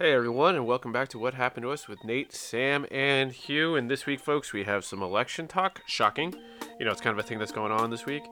[0.00, 3.76] Hey everyone, and welcome back to What Happened to Us with Nate, Sam, and Hugh.
[3.76, 5.82] And this week, folks, we have some election talk.
[5.86, 6.34] Shocking.
[6.80, 8.24] You know, it's kind of a thing that's going on this week.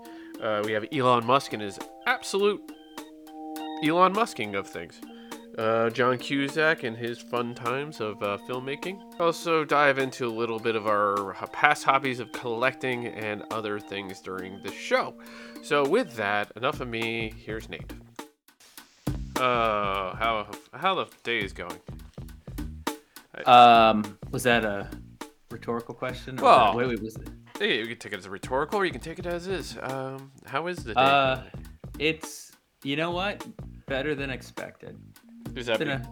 [0.42, 2.60] Uh, we have Elon Musk and his absolute
[3.84, 5.00] Elon Musking of things.
[5.56, 8.98] Uh, John Cusack and his fun times of uh, filmmaking.
[9.20, 14.20] Also, dive into a little bit of our past hobbies of collecting and other things
[14.20, 15.14] during the show.
[15.62, 17.32] So, with that, enough of me.
[17.36, 17.92] Here's Nate.
[19.36, 20.48] Uh, how
[20.82, 21.78] how the day is going?
[23.46, 24.90] Um, was that a
[25.50, 26.38] rhetorical question?
[26.40, 27.28] or Well, that- wait, wait, was it?
[27.58, 29.78] Hey, you can take it as a rhetorical, or you can take it as is.
[29.82, 31.00] Um, how is the day?
[31.00, 31.42] Uh,
[32.00, 33.46] it's you know what,
[33.86, 34.98] better than expected.
[35.54, 36.02] is that a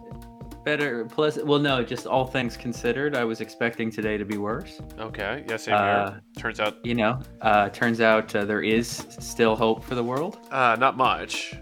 [0.63, 1.37] better plus.
[1.37, 4.79] Well, no, just all things considered, I was expecting today to be worse.
[4.99, 5.43] okay?
[5.49, 6.13] Yes, same uh.
[6.37, 8.87] Turns out, You know, uh, turns out uh, there is
[9.19, 10.39] still hope for the world.
[10.51, 11.53] uh, not much.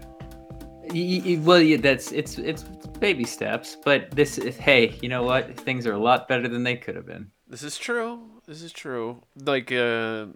[0.92, 2.64] Y- y- well, yeah, that's it's it's
[3.00, 5.58] baby steps, but this is hey, you know what?
[5.58, 7.30] Things are a lot better than they could have been.
[7.48, 8.20] This is true.
[8.46, 9.22] This is true.
[9.36, 10.26] Like, uh,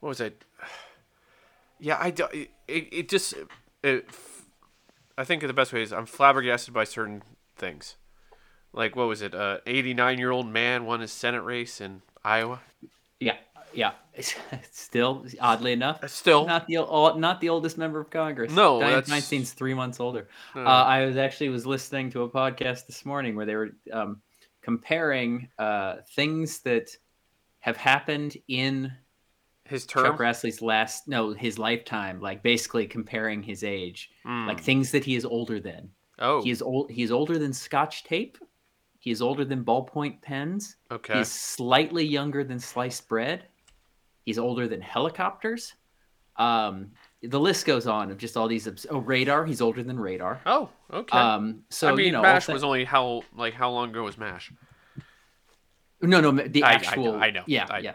[0.00, 0.44] what was it?
[1.82, 3.32] Yeah, I do, it, it just
[3.82, 4.06] it,
[5.16, 7.22] I think the best way is I'm flabbergasted by certain
[7.56, 7.96] things.
[8.74, 9.34] Like, what was it?
[9.34, 12.60] Uh, 89 year old man won his Senate race in Iowa.
[13.18, 13.36] Yeah,
[13.72, 13.92] yeah.
[14.70, 16.76] Still, oddly enough, Still, not the
[17.16, 18.52] not the oldest member of Congress.
[18.52, 20.28] No, that's- Feinstein's three months older.
[20.54, 23.70] Uh, Uh, I was actually was listening to a podcast this morning where they were
[23.92, 24.20] um,
[24.60, 26.90] comparing uh, things that
[27.60, 28.92] have happened in
[29.64, 30.04] his term.
[30.04, 34.48] Chuck Grassley's last no his lifetime, like basically comparing his age, Mm.
[34.48, 35.90] like things that he is older than.
[36.18, 36.90] oh, He is old.
[36.90, 38.36] He is older than Scotch tape.
[38.98, 40.76] He is older than ballpoint pens.
[40.90, 41.18] okay.
[41.18, 43.46] He's slightly younger than sliced bread.
[44.24, 45.74] He's older than helicopters.
[46.36, 48.66] Um, the list goes on of just all these.
[48.66, 49.44] Obs- oh, radar.
[49.44, 50.40] He's older than radar.
[50.46, 51.16] Oh, okay.
[51.16, 54.16] Um, so I mean, you know, Mash was only how like how long ago was
[54.16, 54.52] Mash?
[56.00, 57.08] no, no, the I- actual.
[57.08, 57.42] I, know, I know.
[57.46, 57.94] Yeah, I, yeah.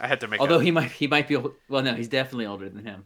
[0.00, 0.40] I had to make.
[0.40, 1.36] Although he might, he might be.
[1.36, 3.04] Well, no, he's definitely older than him.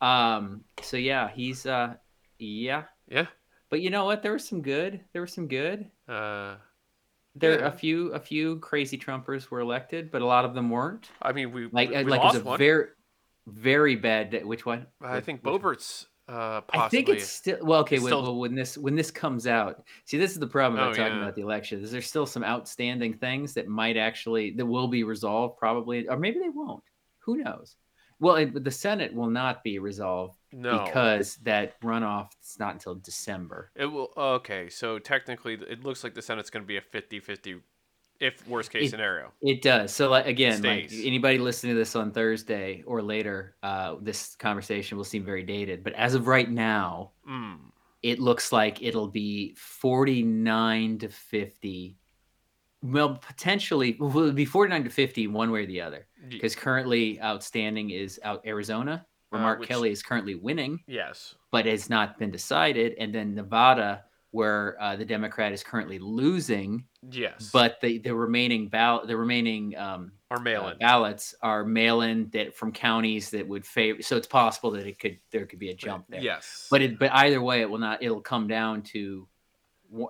[0.00, 1.66] Um, so yeah, he's.
[1.66, 1.94] Uh,
[2.38, 3.26] yeah, yeah.
[3.70, 4.22] but you know what?
[4.22, 5.00] There was some good.
[5.12, 5.90] There was some good.
[6.08, 6.56] Uh,
[7.34, 7.66] There Yeah.
[7.66, 11.10] a few a few crazy Trumpers were elected, but a lot of them weren't.
[11.22, 12.58] I mean, we Like we, uh, we like it was a one.
[12.58, 12.86] very
[13.46, 14.30] very bad.
[14.30, 14.42] day.
[14.44, 14.86] Which one?
[15.00, 15.42] I Which- think?
[15.42, 16.80] Boebert's uh, possibly.
[16.80, 17.80] I think it's still well.
[17.80, 20.78] Okay, when, still- well, when this when this comes out, see, this is the problem
[20.80, 21.22] about Oh, talking yeah.
[21.22, 21.82] about the election.
[21.82, 26.16] Is there's still some outstanding things that might actually that will be resolved probably, or
[26.18, 26.84] maybe they won't.
[27.20, 27.76] Who knows?
[28.22, 30.84] Well, it, the Senate will not be resolved no.
[30.84, 33.70] because that runoff is not until December.
[33.74, 34.12] it will.
[34.16, 37.60] Okay, so technically, it looks like the Senate's going to be a 50-50
[38.20, 39.32] if worst case It- scenario.
[39.42, 39.92] It does.
[39.92, 44.96] So, like again, like anybody listening to this on Thursday or later, uh, this conversation
[44.96, 45.82] will seem very dated.
[45.82, 47.58] But as of right now, Mm.
[48.04, 51.96] it looks like it'll be 49 to 50
[52.82, 57.20] well potentially well, it'll be 49 to 50 one way or the other because currently
[57.22, 61.34] outstanding is out arizona where Uh, mark which- kelly is currently winning yes.
[61.50, 66.84] but has not been decided and then nevada where uh, the democrat is currently losing
[67.10, 67.50] Yes.
[67.52, 70.78] but the, the remaining ballot the remaining um, or mail uh, in.
[70.78, 75.18] ballots are mail-in that from counties that would favor so it's possible that it could
[75.32, 76.68] there could be a jump there Yes.
[76.70, 78.02] but it, but either way, it will not.
[78.02, 79.26] It'll come down to,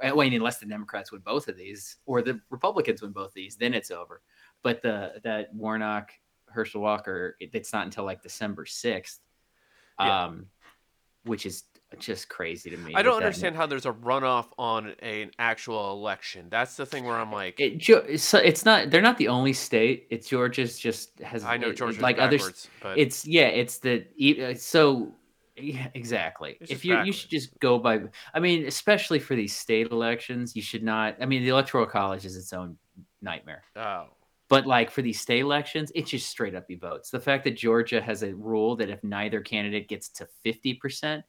[0.03, 3.35] I mean, unless the Democrats win both of these or the Republicans win both of
[3.35, 4.23] these, then it's over.
[4.63, 6.13] But the that Warnock,
[6.47, 9.21] Herschel Walker, it, it's not until like December sixth,
[9.99, 10.25] Yeah.
[10.25, 10.47] um,
[11.25, 11.65] which is
[11.99, 12.95] just crazy to me.
[12.95, 16.47] I don't understand how there's a runoff on an actual election.
[16.49, 18.91] That's the thing where I'm like, It, it's, it's not.
[18.91, 20.07] They're not the only state.
[20.11, 20.79] It's Georgia's.
[20.79, 21.45] Just has.
[21.45, 22.39] I know Georgia's like other.
[22.39, 23.49] backwards, but It's yeah.
[23.49, 24.07] It's the
[24.41, 25.15] uh, so.
[25.63, 26.59] Yeah, exactly.
[26.61, 28.03] It's if you you should just go by.
[28.35, 31.17] I mean, especially for these state elections, you should not.
[31.21, 32.77] I mean, the electoral college is its own
[33.21, 33.63] nightmare.
[33.77, 34.07] oh,
[34.49, 37.11] But like for these state elections, it's just straight up be votes.
[37.11, 41.25] The fact that Georgia has a rule that if neither candidate gets to fifty percent,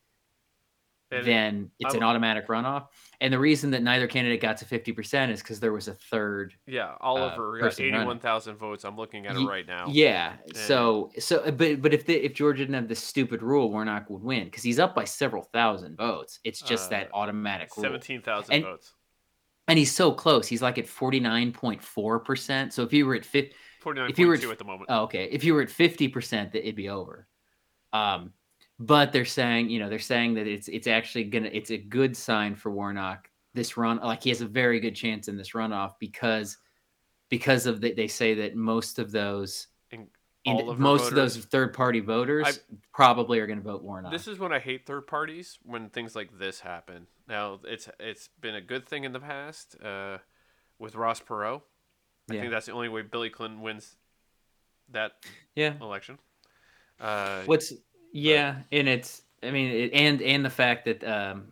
[1.11, 2.87] And then it's I'm- an automatic runoff.
[3.21, 5.93] And the reason that neither candidate got to fifty percent is because there was a
[5.93, 8.83] third yeah, Oliver got uh, eighty-one thousand votes.
[8.83, 9.85] I'm looking at it right now.
[9.89, 10.33] Yeah.
[10.47, 14.09] And- So so but but if the, if Georgia didn't have this stupid rule, Warnock
[14.09, 16.39] would win because he's up by several thousand votes.
[16.43, 17.83] It's just that Uh, automatic rule.
[17.83, 18.93] seventeen thousand votes.
[19.67, 20.47] And he's so close.
[20.47, 22.73] He's like at forty nine point four percent.
[22.73, 24.89] So if you were at fifty, Forty-nine if you were point at- at the moment.
[24.89, 27.27] oh, okay, if you were at fifty percent, that it'd be over.
[27.93, 28.33] Um,
[28.85, 32.15] but they're saying you know they're saying that it's it's actually gonna it's a good
[32.17, 35.93] sign for Warnock this run like he has a very good chance in this runoff
[35.99, 36.57] because
[37.29, 40.07] because of the, they say that most of those And
[40.45, 44.11] of most of those third party voters I- probably are going to vote Warnock.
[44.11, 47.07] This is when I hate third parties when things like this happen.
[47.27, 50.17] Now it's it's been a good thing in the past uh,
[50.79, 51.61] with Ross Perot.
[52.29, 52.41] I Yeah.
[52.41, 53.95] think that's the only way Billy Clinton wins
[54.91, 55.13] that
[55.55, 55.73] yeah.
[55.81, 56.19] election.
[56.99, 57.73] Uh, What's
[58.13, 61.47] yeah, and it's I mean, it, and and the fact that um,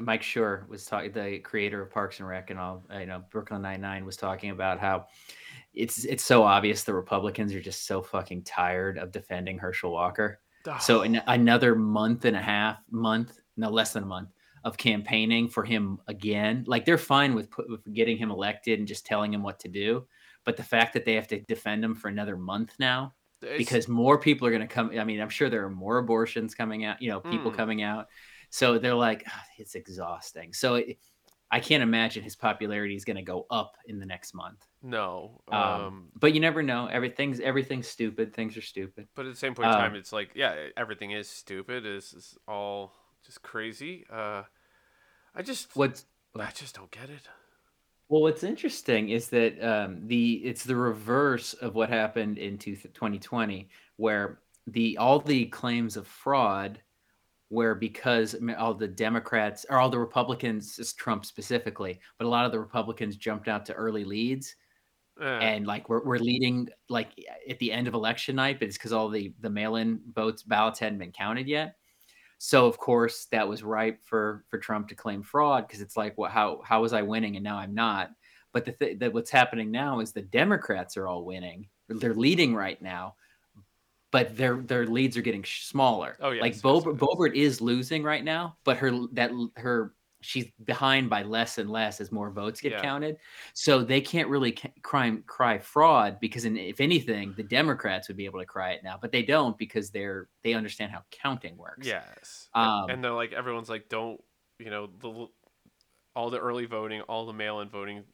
[0.00, 3.24] Mike Schur was talking, the creator of Parks and Rec and all, uh, you know,
[3.30, 5.06] Brooklyn Nine Nine was talking about how
[5.72, 10.40] it's it's so obvious the Republicans are just so fucking tired of defending Herschel Walker.
[10.78, 14.30] So in another month and a half, month, no less than a month
[14.62, 18.88] of campaigning for him again, like they're fine with, put, with getting him elected and
[18.88, 20.06] just telling him what to do.
[20.44, 23.12] But the fact that they have to defend him for another month now,
[23.44, 24.90] It's- because more people are going to come.
[24.98, 27.56] I mean, I'm sure there are more abortions coming out, you know, people Mm.
[27.56, 28.08] coming out.
[28.50, 30.52] So they're like, "Ah, it's exhausting.
[30.52, 30.98] So it,
[31.50, 34.66] I can't imagine his popularity is going to go up in the next month.
[34.82, 36.86] no, Um, um, but you never know.
[36.86, 38.34] Everything's everything's stupid.
[38.34, 39.08] Things are stupid.
[39.14, 41.86] but at the same point in time, um, it's like yeah, everything is stupid.
[41.86, 42.92] Is is all
[43.24, 44.04] just crazy.
[44.10, 44.42] Uh,
[45.34, 46.06] I just What's
[46.38, 47.28] I just don't get it.
[48.08, 52.76] Well, what's interesting is that um, the it's the reverse of what happened in two,
[52.76, 56.82] 2020, where the all the claims of fraud,
[57.48, 62.52] where because all the Democrats or all the Republicans, Trump specifically, but a lot of
[62.52, 64.54] the Republicans jumped out to early leads,
[65.20, 67.10] Eh, and like we're, we're leading like
[67.48, 70.78] at the end of election night, but it's because all the the mail-in votes ballots
[70.78, 71.76] hadn't been counted yet.
[72.46, 76.18] So of course that was ripe for for Trump to claim fraud because it's like,
[76.18, 78.10] well, how how was I winning and now I'm not?
[78.52, 81.70] But the th- that what's happening now is the Democrats are all winning.
[81.88, 83.14] They're leading right now,
[84.10, 86.18] but their their leads are getting smaller.
[86.20, 86.62] Oh, yes, like yes.
[86.62, 89.94] Boebert is losing right now, but her that her
[90.24, 92.80] she's behind by less and less as more votes get Yeah.
[92.82, 93.18] counted.
[93.52, 98.16] So they can't really ca- cry cry fraud because, in, if anything, the Democrats would
[98.16, 101.56] be able to cry it now, but they don't because they're they understand how counting
[101.56, 101.86] works.
[101.86, 102.48] Yes.
[102.54, 104.20] And- Um, and they're like everyone's like don't
[104.58, 105.26] you know the
[106.16, 108.04] all the early voting, all the mail-in voting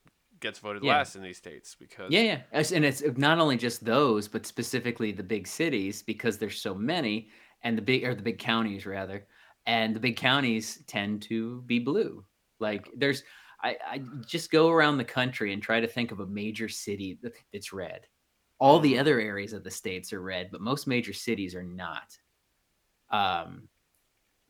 [0.41, 0.97] gets voted Yeah.
[0.97, 2.21] last in these states because Yeah,
[2.53, 6.75] yeah, and it's not only just those, but specifically the big cities because there's so
[6.75, 7.29] many,
[7.63, 9.27] and the big or the big counties rather,
[9.67, 12.25] and the big counties tend to be blue.
[12.59, 13.23] Like there's,
[13.63, 17.19] I, I just go around the country and try to think of a major city
[17.53, 18.07] that's red.
[18.59, 22.17] All the other areas of the states are red, but most major cities are not.
[23.11, 23.69] Um,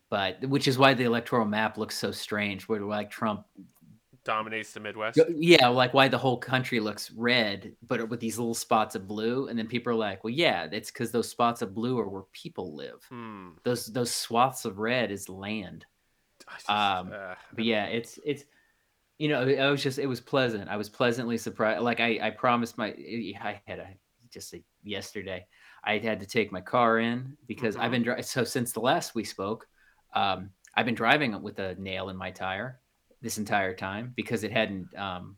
[0.09, 2.67] but which is why the electoral map looks so strange.
[2.67, 3.45] Where like Trump
[4.23, 5.19] dominates the Midwest.
[5.35, 9.47] Yeah, like why the whole country looks red, but with these little spots of blue,
[9.47, 12.23] and then people are like, "Well, yeah, it's because those spots of blue are where
[12.31, 13.03] people live.
[13.09, 13.49] Hmm.
[13.63, 15.85] Those those swaths of red is land."
[16.57, 18.45] Just, Um, uh, But yeah, it's it's
[19.17, 20.69] you know, I was just it was pleasant.
[20.69, 21.81] I was pleasantly surprised.
[21.81, 23.87] Like I I promised my I had a
[24.31, 25.45] just a, yesterday
[25.83, 29.13] I had to take my car in because I've been dri- so since the last
[29.13, 29.67] we spoke,
[30.13, 32.80] um, I've been driving with a nail in my tire
[33.21, 35.37] this entire time because it hadn't um,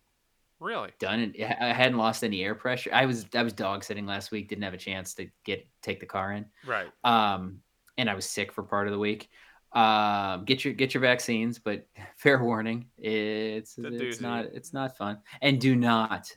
[0.59, 0.89] really.
[0.99, 1.41] done it.
[1.41, 2.91] I hadn't lost any air pressure.
[2.93, 4.49] I was I was dog sitting last week.
[4.49, 6.45] Didn't have a chance to get take the car in.
[6.65, 6.87] Right.
[7.03, 7.59] Um,
[7.97, 9.29] and I was sick for part of the week.
[9.73, 11.87] Um, get your get your vaccines, but
[12.17, 15.19] fair warning, it's it's not it's not fun.
[15.41, 16.31] And do not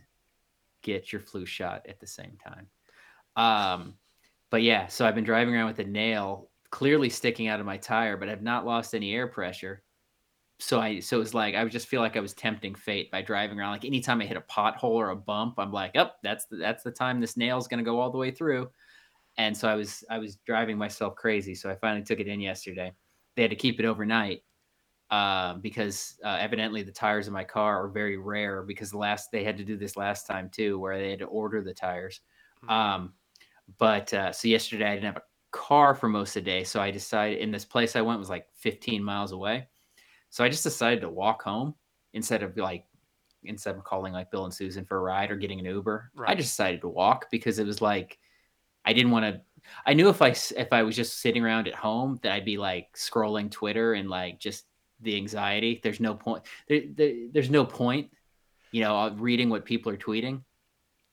[0.82, 2.66] get your flu shot at the same time.
[3.37, 3.94] Um,
[4.50, 7.76] but yeah, so I've been driving around with a nail clearly sticking out of my
[7.76, 9.82] tire, but I've not lost any air pressure.
[10.58, 13.21] So I so it's like I would just feel like I was tempting fate by
[13.21, 13.73] driving around.
[13.73, 16.83] Like anytime I hit a pothole or a bump, I'm like, oh, that's the, that's
[16.83, 18.71] the time this nail's gonna go all the way through.
[19.38, 21.54] And so I was I was driving myself crazy.
[21.54, 22.95] So I finally took it in yesterday.
[23.37, 24.45] They had to keep it overnight
[25.11, 28.62] uh, because uh, evidently the tires in my car are very rare.
[28.62, 31.26] Because the last they had to do this last time too, where they had to
[31.26, 32.21] order the tires.
[32.62, 32.69] Mhm.
[32.73, 33.14] Um,
[33.78, 36.80] but uh, so yesterday I didn't have a car for most of the day, so
[36.80, 39.69] I decided in this place I went was like 15 miles away.
[40.30, 41.75] So I just decided to walk home
[42.12, 42.85] instead of like
[43.45, 46.11] instead of calling like Bill and Susan for a ride or getting an Uber.
[46.26, 48.18] I just decided to walk because it was like
[48.85, 49.40] I didn't want to.
[49.85, 52.56] I knew if I if I was just sitting around at home that I'd be
[52.56, 54.64] like scrolling Twitter and like just
[55.00, 55.80] the anxiety.
[55.83, 56.45] There's no point.
[56.68, 58.11] There, there, there's no point.
[58.73, 60.42] You know, reading what people are tweeting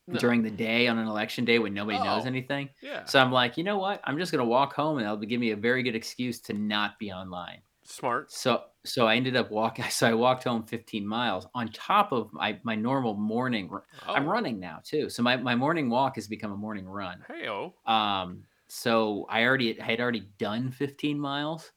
[0.08, 0.20] No.
[0.20, 2.28] during the day on an election day when nobody knows Oh.
[2.28, 2.70] anything.
[2.82, 3.06] Yeah.
[3.06, 4.02] So I'm like, you know what?
[4.04, 6.98] I'm just gonna walk home, and that'll give me a very good excuse to not
[7.00, 7.62] be online.
[7.84, 8.32] Smart.
[8.32, 9.86] So so I ended up walking.
[9.90, 13.70] So I walked home 15 miles on top of my my normal morning.
[13.70, 14.32] ru- I'm Oh.
[14.32, 15.10] running now too.
[15.10, 17.24] So my my morning walk has become a morning run.
[17.28, 17.74] Hey oh.
[17.86, 21.72] Um, so I already I had already done 15 miles.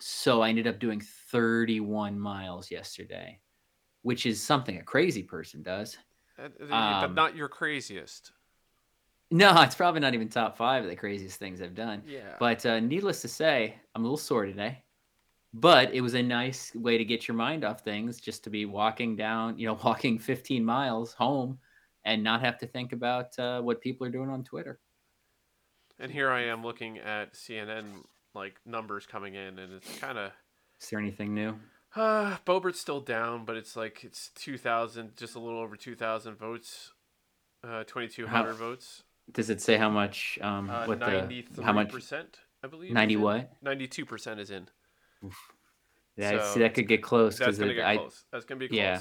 [0.00, 3.40] So I ended up doing 31 miles yesterday,
[4.02, 5.96] which is something a crazy person does.
[6.38, 8.32] Uh, But Um, not your craziest.
[9.30, 12.02] No, it's probably not even top five of the craziest things I've done.
[12.06, 12.36] Yeah.
[12.38, 14.82] But uh, needless to say, I'm a little sore today.
[15.54, 18.64] But it was a nice way to get your mind off things, just to be
[18.64, 21.58] walking down, you know, walking 15 miles home,
[22.04, 24.80] and not have to think about uh, what people are doing on Twitter.
[25.98, 27.84] And here I am looking at CNN
[28.34, 30.32] like numbers coming in, and it's kind of.
[30.80, 31.54] Is there anything new?
[31.94, 35.94] Uh, Boebert's still down, but it's like it's two thousand, just a little over two
[35.94, 36.92] thousand votes,
[37.62, 39.02] uh, twenty two hundred votes.
[39.30, 40.38] Does it say how much?
[40.40, 41.90] Um, Uh, what the how much?
[41.90, 42.92] percent, I believe.
[42.92, 43.52] Ninety what?
[43.60, 44.68] Ninety two percent is in.
[46.16, 47.96] Yeah, So see, that could get close That's gonna get I.
[47.96, 48.24] close.
[48.32, 48.76] That's gonna be close.
[48.78, 49.00] Yeah.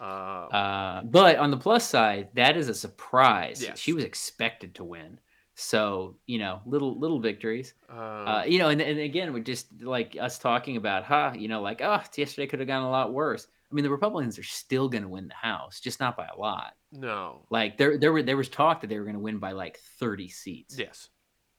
[0.00, 3.62] Uh, Uh, but on the plus side, that is a surprise.
[3.62, 3.78] Yes.
[3.78, 5.18] She was expected to win,
[5.54, 7.74] so you know, little little victories.
[7.88, 11.32] um, Uh, you know, and, and again, we're just like us talking about, huh?
[11.34, 13.46] You know, like, oh, yesterday could have gone a lot worse.
[13.70, 16.38] I mean, the Republicans are still going to win the House, just not by a
[16.38, 16.74] lot.
[16.92, 17.44] no.
[17.50, 19.78] Like there, there were there was talk that they were going to win by like
[19.98, 20.78] thirty seats.
[20.78, 21.08] Yes.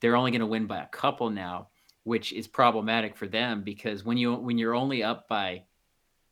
[0.01, 1.67] They're only going to win by a couple now,
[2.03, 5.63] which is problematic for them because when you when you're only up by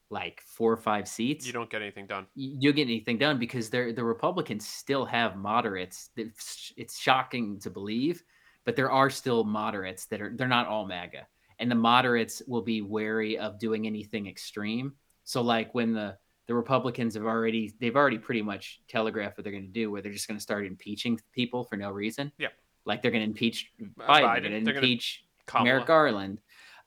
[0.09, 2.23] like four or five seats, You don't get anything done.
[2.35, 6.09] y- you'll get anything done because they're the Republicans still have moderates.
[6.15, 8.23] It's, it's shocking to believe,
[8.63, 11.27] but there are still moderates that are they're not all MAGA,
[11.59, 14.93] and the moderates will be wary of doing anything extreme.
[15.25, 19.51] So like when the the Republicans have already they've already pretty much telegraphed what they're
[19.51, 22.31] going to do, where they're just going to start impeaching people for no reason.
[22.37, 22.47] Yeah.
[22.85, 25.65] like they're going to impeach Biden, Uh, they're Biden, going gonna- impeach Kamala.
[25.65, 26.39] Merrick Garland.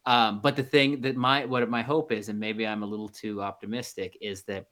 [0.06, 3.08] Um, but the thing that my what my hope is, and maybe I'm a little
[3.08, 4.66] too optimistic, is that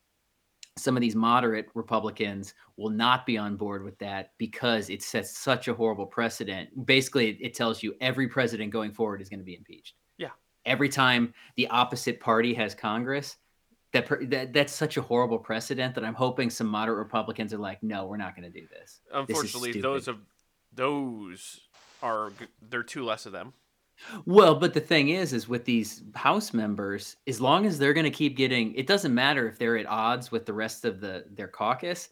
[0.79, 5.37] some of these moderate Republicans will not be on board with that because it sets
[5.37, 6.87] such a horrible precedent.
[6.87, 9.95] Basically, it tells you every president going forward is going to be impeached.
[10.17, 10.31] Yeah.
[10.65, 13.37] Every time the opposite party has Congress,
[13.93, 17.83] that, that that's such a horrible precedent that I'm hoping some moderate Republicans are like,
[17.83, 19.01] no, we're not going to do this.
[19.13, 19.85] Unfortunately, stupid.
[19.85, 20.19] those of
[20.75, 21.61] those
[22.03, 22.33] are
[22.69, 23.53] there are two less of them.
[24.27, 28.05] Well, but the thing is, is with these House members, as long as they're going
[28.05, 31.25] to keep getting, it doesn't matter if they're at odds with the rest of the
[31.31, 32.09] their caucus,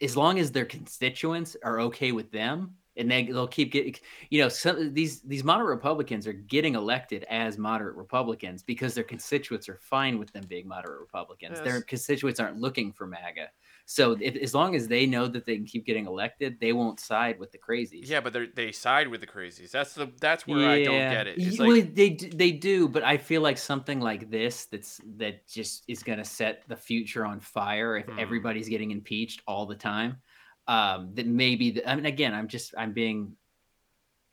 [0.00, 3.94] as long as their constituents are okay with them, and they they'll keep getting,
[4.30, 9.04] you know, some these these moderate Republicans are getting elected as moderate Republicans because their
[9.04, 11.60] constituents are fine with them being moderate Republicans.
[11.60, 13.48] Their constituents aren't looking for MAGA.
[13.90, 17.00] So if, as long as they know that they can keep getting elected, they won't
[17.00, 18.06] side with the crazies.
[18.06, 19.70] Yeah, but they they side with the crazies.
[19.70, 21.38] That's the that's where I don't get it.
[21.38, 25.48] It's Y- like they they do, but I feel like something like this that's that
[25.48, 28.18] just is going to set the future on fire if Hmm.
[28.20, 30.20] everybody's getting impeached all the time.
[30.66, 33.36] Um, that maybe the, I mean again, I'm just I'm being,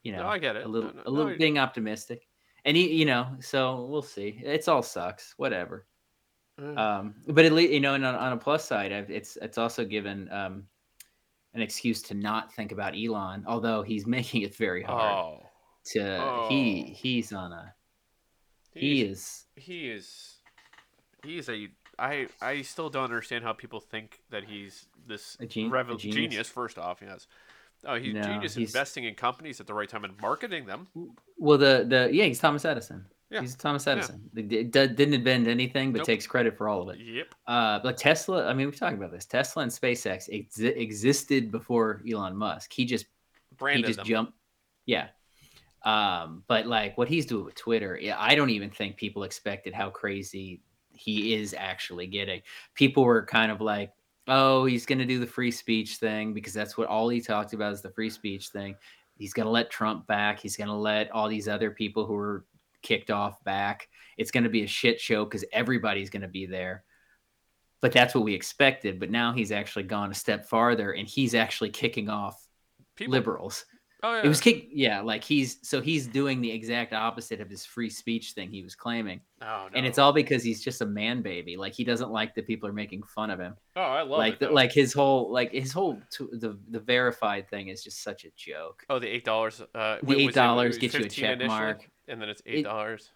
[0.03, 0.65] you know, No, I get it.
[0.65, 2.27] a little No, no, a little being optimistic,
[2.65, 4.41] and he, you know, so we'll see.
[4.43, 5.87] It's all sucks, whatever.
[6.61, 9.37] Uh, Um, but at least you know, and on, on a plus side, I've, it's
[9.41, 10.63] it's also given um,
[11.53, 15.45] an excuse to not think about Elon, although he's making it very hard oh,
[15.93, 16.93] to he Oh.
[16.95, 17.73] he's on a
[18.73, 20.35] he he's- is he is
[21.23, 26.01] he's a I I still don't understand how people think that he's this gen- genius.
[26.01, 26.49] genius?
[26.49, 27.27] First off, yes.
[27.85, 30.87] Oh, he's No, genius he's- investing in companies at the right time and marketing them.
[31.37, 33.41] well the the yeah he's Thomas Edison Yeah.
[33.41, 36.07] he's Thomas Edison d- d- didn't invent anything but Nope.
[36.07, 37.27] takes credit for all of it Yep.
[37.47, 42.01] uh but Tesla I mean we've talked about this Tesla and SpaceX exi- existed before
[42.11, 43.05] Elon Musk he just
[43.57, 44.05] Branded he just them.
[44.07, 44.33] jumped
[44.85, 45.07] yeah
[45.83, 49.73] um but like what he's doing with Twitter yeah I don't even think people expected
[49.73, 50.61] how crazy
[50.93, 52.41] he is actually getting
[52.73, 53.91] people were kind of like
[54.27, 57.53] oh, he's going to do the free speech thing because that's what all he talked
[57.53, 58.75] about is the free speech thing.
[59.19, 60.39] He's going to let Trump back.
[60.39, 62.43] He's going to let all these other people who were
[62.85, 63.89] kicked off back.
[64.17, 66.83] It's going to be a shit show because everybody's going to be there.
[67.81, 68.99] But that's what we expected.
[68.99, 72.41] But now he's actually gone a step farther and he's actually kicking off
[72.95, 73.65] People, liberals.
[74.03, 74.21] Oh yeah.
[74.23, 77.89] It was kick, yeah, like he's so he's doing the exact opposite of his free
[77.89, 79.69] speech thing he was claiming, Oh, no.
[79.73, 81.57] and it's all because he's just a man baby.
[81.57, 84.33] Like he doesn't like that people are making fun of him Oh, I love like
[84.35, 84.39] it.
[84.41, 88.25] the, like his whole like his whole t- the the verified thing is just such
[88.25, 89.59] a joke oh, the eight dollars.
[89.73, 90.35] Uh, The what was it?
[90.39, 91.89] $8 It gets you a check initially, mark.
[92.07, 93.11] And then it's eight dollars.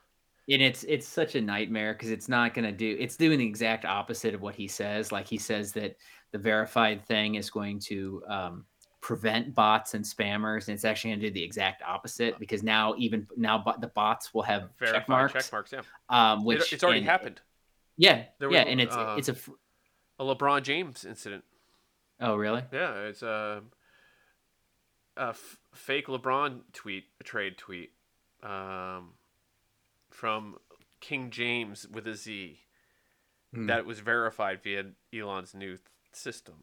[0.50, 3.46] and it's it's such a nightmare because it's not going to do it's doing the
[3.46, 5.96] exact opposite of what he says like he says that
[6.32, 8.66] the verified thing is going to um,
[9.02, 12.94] prevent bots and spammers and it's actually going to do the exact opposite because now
[12.98, 15.72] even now the bots will have Verified check marks check marks.
[15.74, 17.42] Yeah, um It- which it's already and- happened.
[17.98, 19.52] yeah There yeah was, and it's uh, it's a fr-
[20.20, 21.44] A LeBron James incident.
[22.20, 23.62] oh really Yeah, it's a,
[25.18, 27.92] a f- fake LeBron tweet, a trade tweet,
[28.44, 29.14] um,
[30.12, 30.56] from
[31.00, 32.60] King James with a Z
[33.54, 33.66] Hmm.
[33.66, 35.80] that was verified via Elon's new th-
[36.14, 36.54] system.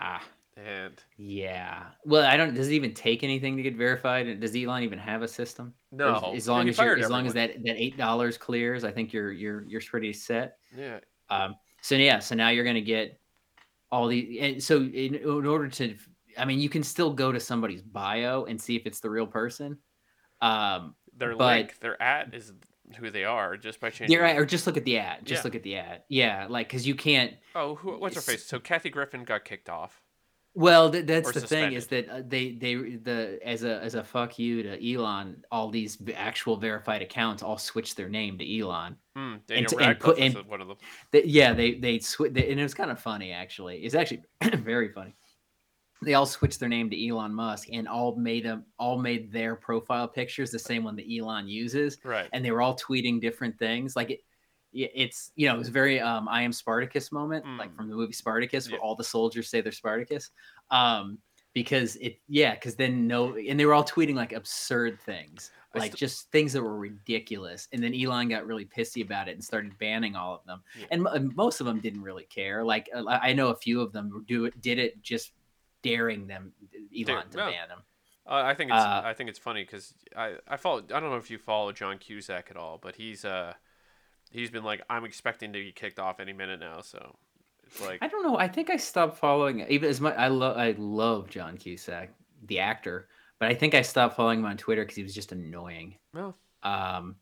[0.00, 0.22] ah
[0.54, 1.84] and Yeah.
[2.04, 2.52] Well, I don't.
[2.54, 4.38] Does it even take anything to get verified?
[4.40, 5.72] Does Elon even have a system?
[5.92, 8.90] No, As, as long as you're, as long as that that eight dollars clears, I
[8.90, 10.58] think you're you're you're pretty set.
[10.76, 10.98] yeah,
[11.30, 13.18] Um, so yeah, so now you're going to get
[13.90, 14.40] all the.
[14.40, 15.96] And so in, in order to,
[16.36, 19.26] I mean, you can still go to somebody's bio and see if it's the real
[19.28, 19.78] person.
[20.40, 22.52] Um, their but- link, their at is
[22.96, 24.16] who they are just by changing.
[24.16, 24.38] yeah, right.
[24.38, 25.26] Or just look at the ad.
[25.26, 25.44] Just Yeah.
[25.44, 26.02] look at the ad.
[26.08, 27.34] Yeah, like because you can't.
[27.54, 28.46] Oh, who, what's her face?
[28.46, 30.00] So Kathy Griffin got kicked off.
[30.54, 34.02] Well, th- that's the thing is that uh, they they the as a as a
[34.02, 38.96] fuck you to Elon, all these actual verified accounts all switch their name to Elon.
[39.14, 40.78] Hmm, Daniel to- and Radcliffe put- and- one of them.
[41.12, 43.78] They, yeah, they they switch, and it was kind of funny actually.
[43.84, 45.14] It's actually very funny.
[46.02, 49.56] They all switched their name to Elon Musk and all made them all made their
[49.56, 52.28] profile pictures the same one that Elon uses, Right.
[52.32, 53.96] and they were all tweeting different things.
[53.96, 54.20] Like it,
[54.72, 57.76] it- it's you know it was very um I am Spartacus moment, like Mm.
[57.76, 58.84] from the movie Spartacus, where Yeah.
[58.84, 60.30] all the soldiers say they're Spartacus.
[60.70, 61.18] Um,
[61.54, 65.90] because it yeah, because then no, and they were all tweeting like absurd things, like
[65.90, 67.66] st- just things that were ridiculous.
[67.72, 70.62] And then Elon got really pissy about it and started banning all of them.
[70.78, 70.86] Yeah.
[70.92, 72.62] And, and most of them didn't really care.
[72.64, 75.32] Like uh, I I know a few of them do it, did it just
[75.82, 76.52] daring them
[76.96, 77.50] Elon to yeah.
[77.50, 77.82] ban them.
[78.26, 81.10] Uh, I think it's Uh, I think it's funny because I I follow I don't
[81.10, 83.54] know if you follow John Cusack at all, but he's uh
[84.30, 87.16] he's been like I'm expecting to be kicked off any minute now, so
[87.64, 88.38] it's like I don't know.
[88.38, 90.14] I think I stopped following even as much.
[90.16, 92.10] I love I love John Cusack,
[92.46, 93.08] the actor,
[93.38, 95.96] but I think I stopped following him on Twitter because he was just annoying.
[96.12, 97.16] well, Um,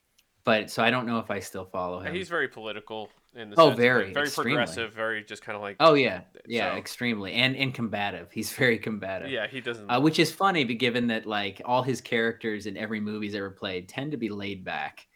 [0.45, 2.15] but so I don't know if I still follow him.
[2.15, 4.53] he's very political in the Oh, sense like, very, very extremely.
[4.53, 8.33] progressive, very just kind of like oh yeah, yeah, So- extremely and and combative.
[8.33, 9.31] He's very combative.
[9.31, 12.77] yeah he doesn't Uh, which is funny, but given that like all his characters in
[12.77, 15.07] every movie he's ever played tend to be laid back,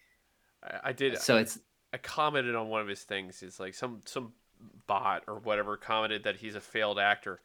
[0.62, 1.58] I, I did so it's
[1.92, 3.42] I commented on one of his things.
[3.42, 4.32] It's like some some
[4.86, 7.40] bot or whatever commented that he's a failed actor,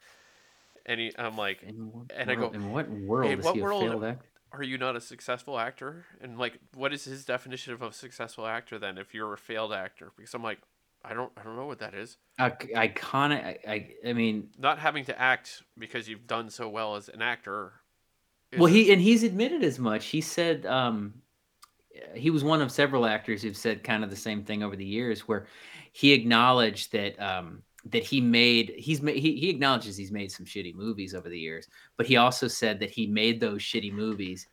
[0.84, 3.54] and he, I'm like, in what, And I go, in what world "In is what
[3.54, 4.26] he a world- failed actor?
[4.52, 6.06] Are you not a successful actor?
[6.20, 8.98] And like, what is his definition of a successful actor then?
[8.98, 10.58] If you're a failed actor, because I'm like,
[11.04, 12.16] I don't I don't know what that is.
[12.38, 13.44] Uh, iconic.
[13.44, 17.22] I, I I mean, Not having to act because you've done so well as an
[17.22, 17.74] actor.
[18.56, 21.14] well he and he's admitted as much he said um
[22.14, 24.84] he was one of several actors who've said kind of the same thing over the
[24.84, 25.46] years where
[25.92, 30.46] he acknowledged that um that he made he's made he, he acknowledges he's made some
[30.46, 34.48] shitty movies over the years but he also said that he made those shitty movies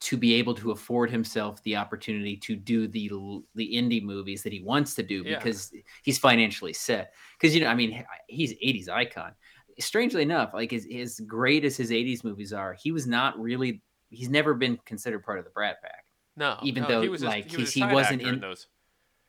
[0.00, 3.08] to be able to afford himself the opportunity to do the
[3.54, 5.36] the indie movies that he wants to do Yeah.
[5.36, 9.32] because he's financially set because you know i mean he's 80s icon
[9.78, 13.80] strangely enough like as, as great as his 80s movies are he was not really
[14.10, 17.22] he's never been considered part of the brat pack no, even no, though, he was
[17.22, 18.66] a, like, he, was a he wasn't actor in- those.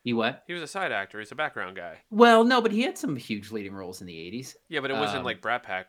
[0.04, 1.20] He what He was a side actor.
[1.20, 1.98] He's a background guy.
[2.10, 4.96] well no but he had some huge leading roles in the 80s Yeah, but it
[4.98, 5.88] wasn't Um, like Brat Pack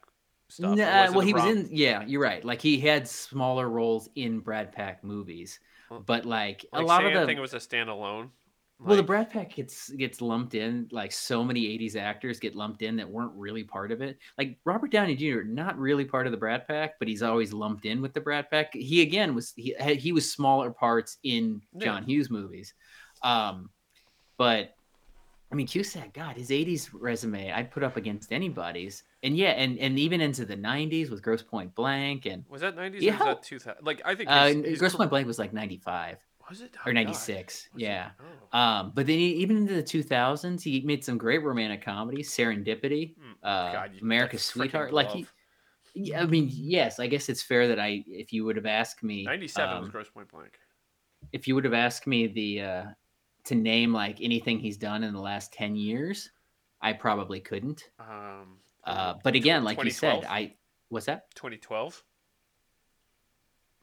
[0.50, 0.77] stuff.
[0.77, 1.68] Nah, well, he was in.
[1.70, 2.44] Yeah, you're right.
[2.44, 5.59] Like he had smaller roles in Brat Pack movies,
[6.07, 8.29] but like, Like a lot of the anything was a standalone.
[8.79, 10.87] well, the Brat Pack gets gets lumped in.
[10.92, 14.18] Like so many '80s actors get lumped in that weren't really part of it.
[14.37, 15.42] Like Robert Downey Jr.
[15.44, 18.50] not really part of the Brat Pack, but he's always lumped in with the Brat
[18.50, 18.74] Pack.
[18.74, 21.85] He again was he he was smaller parts in Yeah.
[21.87, 22.74] John Hughes movies,
[23.22, 23.70] um,
[24.37, 24.77] but
[25.53, 29.79] I mean, Cusack, God, his '80s resume, I'd put up against anybody's, and yeah, and
[29.79, 33.12] and even into the '90s with Grosse Pointe Blank, and Was that 90s or Yeah.
[33.12, 33.85] was that 2000?
[33.87, 36.18] Like, I think uh, he's, he's Gross cl- Point Blank was like '95
[36.49, 36.75] was it?
[36.75, 36.94] or Oh, God.
[36.94, 37.85] '96, Was it?
[37.85, 38.11] yeah.
[38.20, 38.59] Oh.
[38.59, 43.14] Um, but then he, even into the 2000s, he made some great romantic comedies, Serendipity,
[43.16, 44.92] Mm, uh, God, America's Sweetheart.
[44.92, 45.27] Like he,
[45.94, 49.03] yeah, I mean, yes, I guess it's fair that I, if you would have asked
[49.03, 50.59] me, 97 was um, Grosse Pointe Blank.
[51.33, 52.85] if you would have asked me the uh,
[53.44, 56.30] to name like anything he's done in the last 10 years,
[56.80, 57.90] I probably couldn't.
[57.98, 60.54] Um, Uh, but again, like you said, I
[60.88, 61.35] what's that?
[61.35, 62.02] 2012.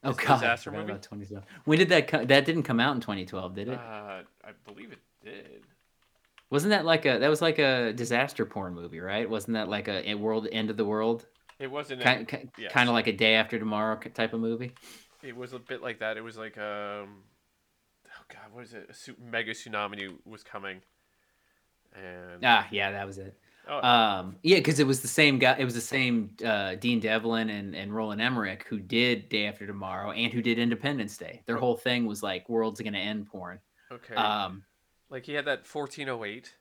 [0.04, 0.84] Oh Is God, disaster movie?
[0.90, 1.44] about 2012.
[1.64, 2.26] When did that come?
[2.26, 3.78] That didn't come out in 2012, did it?
[3.78, 5.62] Uh, I believe it did.
[6.50, 9.28] Wasn't that like a that was like a disaster porn movie, right?
[9.30, 11.26] Wasn't that like a, a world end of the world,
[11.58, 12.02] It wasn't.
[12.02, 12.72] kind, yes.
[12.72, 14.72] kind of like a day after tomorrow type of movie?
[15.22, 16.16] it was a bit like that.
[16.16, 17.22] It was like um,
[18.32, 18.86] God, what is it?
[18.90, 20.80] A su- mega tsunami was coming,
[21.94, 23.38] and Ah, yeah, that was it.
[23.68, 25.56] oh, Um, yeah, because it was the same guy.
[25.58, 29.66] It was the same uh, Dean Devlin and and Roland Emmerich who did Day After
[29.66, 31.42] Tomorrow and who did Independence Day.
[31.46, 31.60] Their Oh.
[31.60, 33.60] whole thing was like world's gonna end porn.
[33.90, 34.14] okay.
[34.14, 34.64] Um,
[35.10, 36.54] like he had that 1408.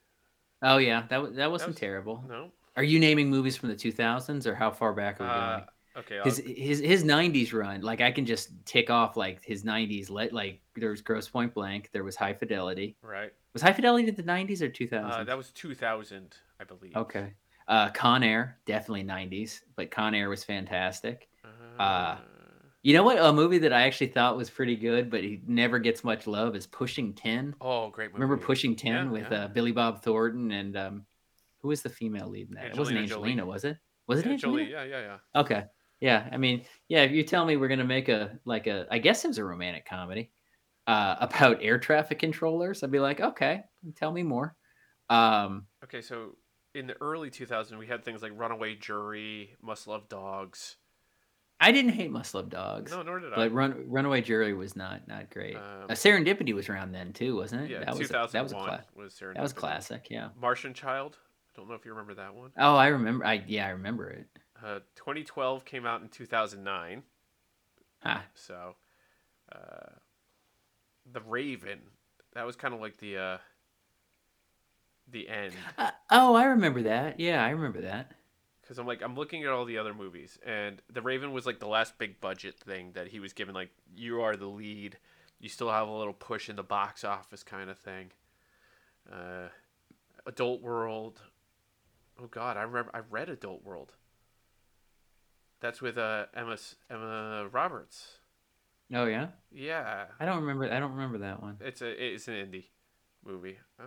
[0.63, 2.23] oh yeah, that was that wasn't was- terrible.
[2.27, 2.51] No.
[2.77, 5.67] Are you naming movies from the 2000s or how far back are we Uh, going?
[5.97, 6.17] Okay.
[6.19, 10.09] I'll- his his his 90s run like i can just tick off like his 90s
[10.09, 13.33] let like there was grosse pointe blank there was high fidelity right.
[13.53, 16.95] was high fidelity in the 90s or 2000 Uh, that was 2000, I believe.
[16.95, 17.33] okay
[17.67, 21.29] Uh, Con Air, definitely 90s, but Con Air was fantastic.
[21.79, 22.17] Uh,
[22.83, 23.17] You know what?
[23.19, 26.55] A movie that I actually thought was pretty good, but he never gets much love
[26.55, 27.53] is Pushing Tin.
[27.61, 28.21] oh, great movie.
[28.23, 29.43] Remember Pushing Tin Yeah, with yeah.
[29.43, 31.05] Uh, Billy Bob Thornton and um,
[31.59, 32.65] who was the female lead in that?
[32.65, 33.51] it wasn't Angelina Jolie.
[33.53, 33.77] Was it?
[34.07, 34.63] Was it Yeah, Angelina?
[34.65, 35.41] Jolie, yeah, yeah, yeah.
[35.41, 35.63] Okay.
[36.01, 38.97] Yeah, I mean, yeah, if you tell me we're gonna make a like a I
[38.97, 40.31] guess it was a romantic comedy
[40.87, 43.61] uh about air traffic controllers, I'd be like, okay,
[43.95, 44.55] tell me more.
[45.09, 46.35] Um Okay, so
[46.73, 50.77] in the early 2000s, we had things like Runaway Jury, Must Love Dogs.
[51.59, 53.35] I didn't hate Must Love Dogs, No, nor did I.
[53.35, 55.55] but Run Runaway Jury was not not great.
[55.55, 57.69] Um, uh, Serendipity was around then too, wasn't it?
[57.69, 60.29] yeah, that was a, 2001 that was a cla- was that was classic, yeah.
[60.39, 61.19] Martian Child.
[61.53, 62.49] I don't know if you remember that one.
[62.57, 63.23] Oh, I remember.
[63.25, 64.25] I yeah, I remember it.
[64.63, 67.03] Uh, 2012 came out in 2009.
[68.03, 68.75] Ah, So,
[69.51, 69.91] uh,
[71.11, 71.79] The Raven.
[72.33, 73.37] That was kind of like the uh,
[75.09, 75.53] the end.
[75.77, 77.19] uh, oh, I remember that.
[77.19, 78.11] Yeah, I remember that.
[78.61, 81.59] Because I'm like, I'm looking at all the other movies, and The Raven was like
[81.59, 83.53] the last big budget thing that he was given.
[83.53, 84.97] Like, you are the lead.
[85.39, 88.11] You still have a little push in the box office kind of thing.
[89.11, 89.49] Uh,
[90.25, 91.19] Adult World.
[92.21, 92.91] Oh God, I remember.
[92.93, 93.93] I read Adult World.
[95.61, 96.57] That's with uh, Emma
[96.89, 98.17] Emma Roberts.
[98.93, 100.65] Oh yeah, Yeah, I don't remember.
[100.65, 101.57] I don't remember that one.
[101.61, 102.65] it's a it's an indie
[103.25, 103.57] movie.
[103.79, 103.85] Ah.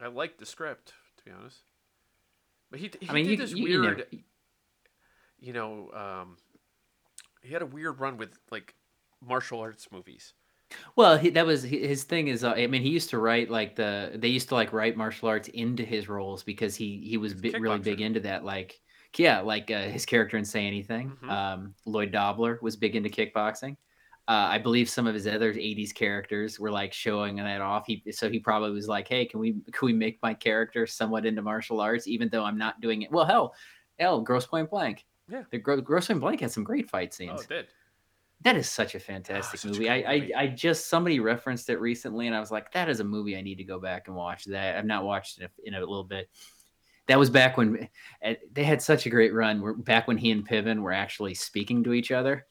[0.00, 1.58] I liked the script to be honest,
[2.70, 3.96] but he he I mean, did you, this you, you weird.
[3.98, 4.08] never-
[5.42, 6.36] you know, um,
[7.42, 8.74] he had a weird run with like
[9.26, 10.34] martial arts movies.
[10.94, 12.28] Well, he, that was his thing.
[12.28, 14.96] Is uh, I mean, he used to write like the they used to like write
[14.96, 18.44] martial arts into his roles because he he was bi- really big into that.
[18.44, 18.80] Like,
[19.16, 21.16] yeah, like uh, his character in Say Anything.
[21.22, 21.30] Mhm.
[21.30, 23.76] Um, Lloyd Dobler was big into kickboxing.
[24.28, 27.84] Uh, I believe some of his other '80s characters were like showing that off.
[27.86, 31.26] He so he probably was like, "Hey, can we can we make my character somewhat
[31.26, 33.54] into martial arts, even though I'm not doing it?" Well, hell,
[33.98, 35.04] hell, Grosse Pointe Blank.
[35.28, 35.42] Yeah.
[35.50, 37.32] the Gro- Grosse Pointe Blank had some great fight scenes.
[37.34, 37.66] Oh, it did.
[38.42, 39.84] That is such a fantastic such movie.
[39.84, 40.34] good I, movie.
[40.34, 43.36] I I just somebody referenced it recently, and I was like, that is a movie
[43.36, 44.44] I need to go back and watch.
[44.44, 46.30] That I've not watched it in a little bit.
[47.10, 47.88] That was back when
[48.22, 49.82] eh, they had such a great run.
[49.82, 52.46] Back when he and Piven were actually speaking to each other,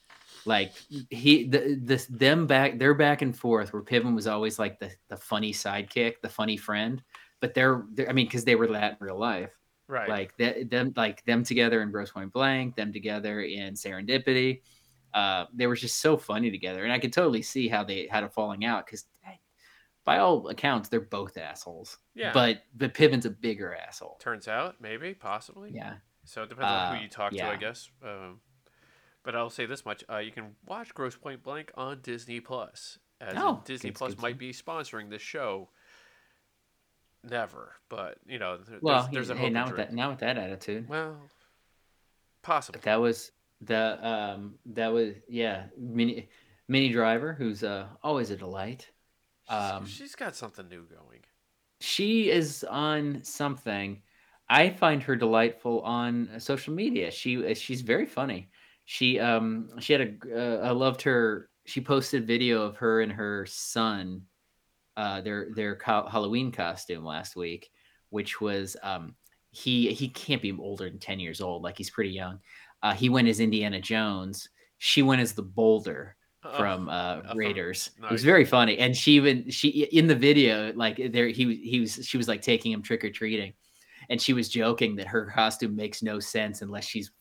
[0.45, 0.73] like
[1.09, 3.71] he the this them back they're back and forth.
[3.71, 7.01] Where Piven was always like the the funny sidekick, the funny friend,
[7.39, 9.51] but they're, they're I mean because they were that in real life
[9.87, 10.09] Right.
[10.09, 14.61] like that them like them together in Grosse Pointe Blank, them together in Serendipity.
[15.13, 18.23] Uh, they were just so funny together, and I could totally see how they had
[18.23, 19.05] a falling out because,
[20.09, 21.97] by all accounts, they're both assholes.
[22.15, 22.31] yeah.
[22.33, 24.17] But but Piven's a bigger asshole.
[24.19, 25.71] turns out maybe possibly.
[25.73, 25.93] Yeah.
[26.25, 27.89] So it depends on Uh, who you talk to, I guess.
[28.03, 28.41] Um,
[29.23, 32.97] but I'll say this much: uh, you can watch Grosse Pointe Blank on Disney Plus.
[33.21, 35.69] As Oh, Disney good- Plus good might be sponsoring this show.
[37.23, 40.19] Never, but you know, there- Well, there's, there's a hey, now with that now with
[40.19, 41.17] that attitude, Well,
[42.41, 42.79] possible.
[42.83, 46.29] that was the um that was yeah Minnie
[46.69, 48.89] Minnie Driver who's uh always a delight.
[49.49, 51.21] She's- Um, she's got something new going.
[51.81, 54.01] she is on something.
[54.49, 57.09] I find her delightful on uh, social media.
[57.11, 58.49] She she's very funny.
[58.85, 61.49] She um she had a uh, I loved her.
[61.65, 64.23] She posted video of her and her son,
[64.97, 67.69] uh their their co- Halloween costume last week,
[68.09, 69.15] which was um
[69.51, 71.61] he he can't be older than ten years old.
[71.63, 72.39] Like he's pretty young.
[72.81, 74.49] Uh, he went as Indiana Jones.
[74.79, 77.91] She went as the Boulder from uh, Raiders.
[77.97, 78.11] It nice.
[78.11, 81.79] was very funny, and she even she in the video like there he was he
[81.79, 83.53] was she was like taking him trick or treating,
[84.09, 87.11] and she was joking that her costume makes no sense unless she's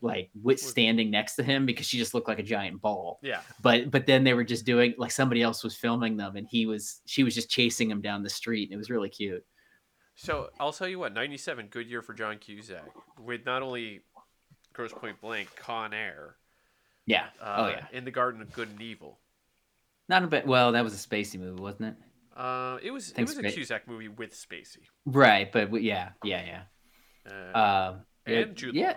[0.00, 3.18] like standing next to him because she just looked like a giant ball.
[3.22, 3.40] yeah.
[3.62, 6.66] But but then they were just doing like somebody else was filming them, and he
[6.66, 9.44] was she was just chasing him down the street, and it was really cute.
[10.16, 14.02] So I'll tell you what, '97, good year for John Cusack, with not only
[14.72, 16.36] Grosse Pointe Blank, Con Air,
[17.06, 17.26] Yeah.
[17.40, 17.86] uh, oh yeah.
[17.92, 19.18] In the Garden of Good and Evil.
[20.08, 20.46] Not a bit.
[20.46, 22.38] Well, that was a Spacey movie, wasn't it?
[22.38, 25.50] Uh, it was it was a Cusack movie with Spacey Right.
[25.52, 26.62] But w- yeah, yeah,
[27.26, 27.88] uh, yeah.
[27.90, 28.88] Um, and it- Jude yeah.
[28.88, 28.96] Law.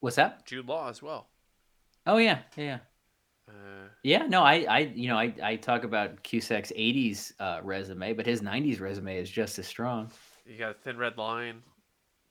[0.00, 0.44] What's that?
[0.46, 1.28] Jude Law as well.
[2.06, 2.64] Oh yeah, yeah.
[2.64, 2.78] yeah.
[3.48, 8.12] Uh, Yeah, no, I, I, you know, I, I talk about Cusack's '80s uh, resume,
[8.12, 10.10] but his '90s resume is just as strong.
[10.46, 11.62] you got a Thin Red Line,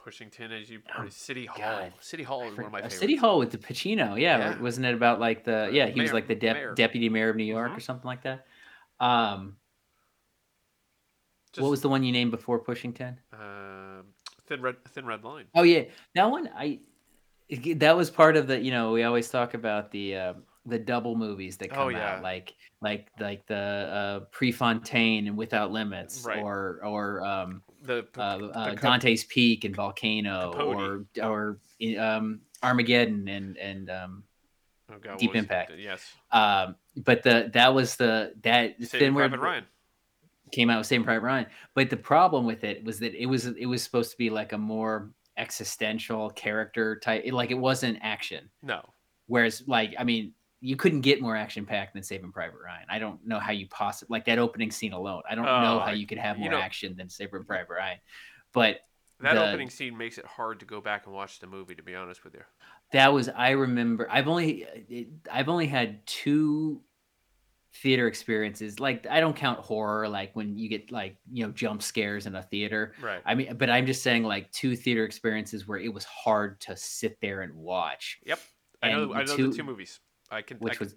[0.03, 1.57] Pushing Tin as you Oh, City Hall.
[1.57, 1.93] God.
[2.01, 2.99] City Hall is one of my Uh, favorites.
[2.99, 4.59] City Hall with the Pacino, yeah, Yeah.
[4.59, 6.73] wasn't it about like the yeah he was like the dep- mayor.
[6.75, 7.77] deputy mayor of New York Mhm.
[7.77, 8.45] or something like that.
[8.99, 9.55] Um,
[11.53, 13.17] Just, what was the one you named before Pushing Tin?
[13.31, 14.07] um,
[14.47, 15.45] Thin Red Thin Red Line?
[15.55, 15.83] Oh yeah,
[16.15, 16.81] that one I
[17.75, 20.33] that was part of the you know we always talk about the uh,
[20.65, 22.15] the double movies that Oh, come yeah.
[22.17, 26.39] out, like like like the uh, Prefontaine and Without Limits, Right.
[26.43, 31.05] or or um, The, p- uh, the uh, Dante's Peak and Volcano, Capote.
[31.21, 31.59] or or
[31.99, 34.23] um, Armageddon and and um,
[34.89, 35.39] oh, God, Deep it?
[35.39, 35.73] Impact.
[35.77, 36.01] Yes.
[36.31, 39.65] um, but the that was the that Saving then Private Ryan.
[40.51, 41.45] came out with Saving Private Ryan.
[41.75, 44.53] But the problem with it was that it was it was supposed to be like
[44.53, 47.25] a more existential character type.
[47.31, 48.49] Like it wasn't action.
[48.61, 48.81] No.
[49.27, 50.33] Whereas, like, I mean,
[50.65, 52.85] you couldn't get more action packed than Saving Private Ryan.
[52.89, 55.21] I don't know how you possibly like that opening scene alone.
[55.29, 57.73] I don't know Oh, how you could have you more know- action than Saving Private
[57.73, 57.99] Ryan.
[58.53, 58.79] But
[59.19, 61.75] That The- opening scene makes it hard to go back and watch the movie.
[61.75, 62.43] To be honest with you.
[62.93, 64.07] that was I remember.
[64.09, 66.81] I've only it, I've only had two
[67.75, 68.79] theater experiences.
[68.79, 72.35] Like I don't count horror, like when you get like you know jump scares in
[72.35, 72.93] a theater.
[73.01, 73.21] Right.
[73.25, 76.75] I mean, but I'm just saying like two theater experiences where it was hard to
[76.77, 78.19] sit there and watch.
[78.25, 78.39] Yep.
[78.81, 79.13] I know.
[79.13, 79.99] I know two- the two movies.
[80.33, 80.57] I can.
[80.57, 80.95] I Which can, was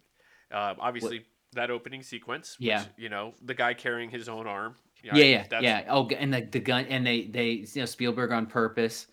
[0.52, 2.56] uh, obviously that opening sequence.
[2.58, 2.84] Which, Yeah.
[2.96, 4.76] you know the guy carrying his own arm.
[5.02, 5.84] yeah, I- yeah, yeah.
[5.88, 9.06] Oh, and the the gun and they they you know Spielberg on purpose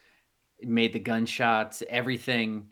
[0.61, 2.67] made the gunshots everything.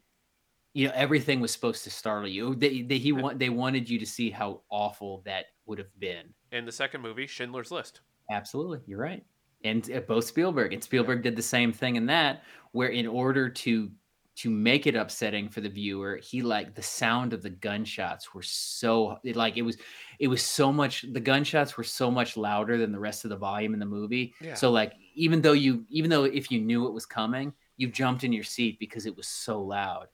[0.73, 2.55] You know everything was supposed to startle you.
[2.55, 6.33] They, they he want they wanted you to see how awful that would have been.
[6.53, 8.01] And the second movie, Schindler's List.
[8.29, 9.23] Absolutely, you're right.
[9.63, 13.49] And uh, both Spielberg and Spielberg did the same thing in that, where in order
[13.49, 13.91] to
[14.41, 18.41] to make it upsetting for the viewer, he like the sound of the gunshots were
[18.41, 19.77] so it, like it was
[20.17, 23.37] it was so much the gunshots were so much louder than the rest of the
[23.37, 24.33] volume in the movie.
[24.41, 24.55] Yeah.
[24.55, 28.23] So like even though you even though if you knew it was coming, you jumped
[28.23, 30.07] in your seat because it was so loud.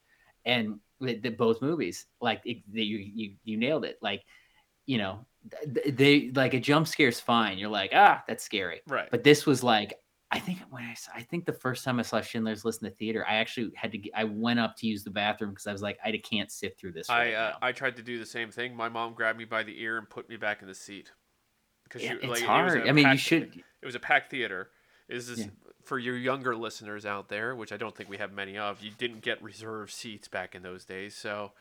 [0.43, 3.97] And the, the, both movies, like it, they, you you you nailed it.
[4.01, 4.23] Like
[4.85, 5.25] you know
[5.87, 7.57] they like a jump scare's fine.
[7.57, 8.81] You're like ah that's scary.
[8.87, 9.07] Right.
[9.09, 9.93] But this was like,
[10.29, 12.95] I think when I, I think the first time I saw Schindler's List in the
[12.95, 15.81] theater, I actually had to, I went up to use the bathroom because I was
[15.81, 17.09] like, I can't sit through this.
[17.09, 17.57] I Right uh, now.
[17.61, 18.75] I tried to do the same thing.
[18.75, 21.11] My mom grabbed me by the ear and put me back in the seat.
[21.85, 22.81] Because Yeah, it's like, it hard.
[22.85, 23.63] a I mean, you should.
[23.81, 24.69] It was a packed theater.
[25.07, 25.45] Is this Yeah.
[25.83, 28.81] for your younger listeners out there, which I don't think we have many of?
[28.81, 31.53] You didn't get reserved seats back in those days, so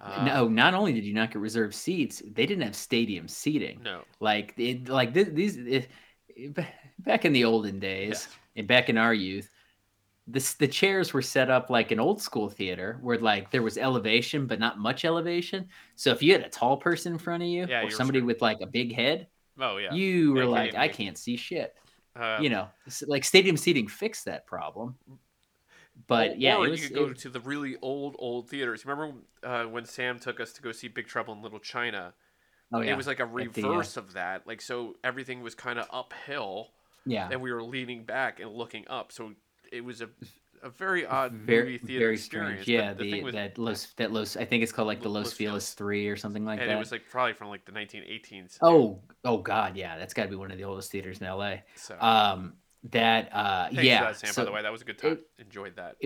[0.00, 3.80] uh, no, not only did you not get reserved seats, they didn't have stadium seating.
[3.82, 5.88] no, Like, it, like th- these, it, it-
[6.98, 9.50] back in the olden days, and back in our youth,
[10.26, 13.78] this the chairs were set up like an old school theater where like there was
[13.78, 15.68] elevation but not much elevation.
[15.94, 18.42] So if you had a tall person in front of you Yeah, or somebody with
[18.42, 19.28] like a big head,
[19.60, 21.74] oh yeah, you were They like, can't I can't see shit.
[22.18, 22.68] Uh, you know,
[23.06, 24.96] like stadium seating fixed that problem.
[26.08, 28.50] But or, yeah, or it was, you could go it- to the really old old
[28.50, 28.84] theaters.
[28.84, 32.14] Remember uh, when Sam took us to go see Big Trouble in Little China?
[32.72, 34.46] Oh yeah, It was like a the, uh, reverse of that.
[34.46, 36.68] Like so, everything was kind of uphill,
[37.04, 39.12] yeah, and we were leaning back and looking up.
[39.12, 39.32] So
[39.72, 40.08] it was a
[40.62, 42.62] a very odd very movie theater very experience.
[42.62, 42.78] strange.
[42.78, 45.02] but Yeah, the, the, thing was, that Los that Los I think it's called like
[45.02, 45.70] the Lo- Los Los Feliz.
[45.74, 46.74] Three or something like and that.
[46.76, 48.56] it was like probably from like the 1918s.
[48.62, 51.62] oh oh god, yeah, that's got to be one of the oldest theaters in L.A.
[51.74, 52.54] so Um,
[52.90, 54.32] that uh, yeah, that, Sam.
[54.32, 55.18] so- by the way, that was a good time.
[55.38, 55.96] Enjoyed that.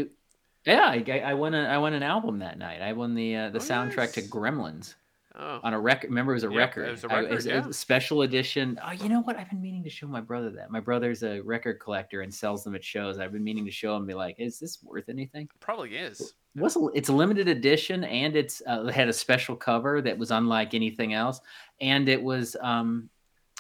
[0.67, 2.83] yeah, I, I won a I won an album that night.
[2.83, 4.23] I won the uh, the Oh, soundtrack to.
[4.23, 4.95] Gremlins.
[5.43, 6.11] Oh, on a record.
[6.11, 6.89] Remember, it was a Yep, record.
[6.89, 7.67] it was a I- record, it's yeah.
[7.67, 8.79] a special edition.
[8.85, 9.37] Oh, you know what?
[9.39, 10.71] I've been meaning to show my brother that.
[10.71, 13.19] My brother's a record collector and sells them at shows.
[13.19, 14.03] I've been meaning to show him.
[14.03, 15.49] and Be like, is this worth anything?
[15.61, 16.35] probably is.
[16.55, 20.19] What's a, it's a limited edition and it's uh, it had a special cover that
[20.19, 21.41] was unlike anything else,
[21.81, 23.09] and it was um,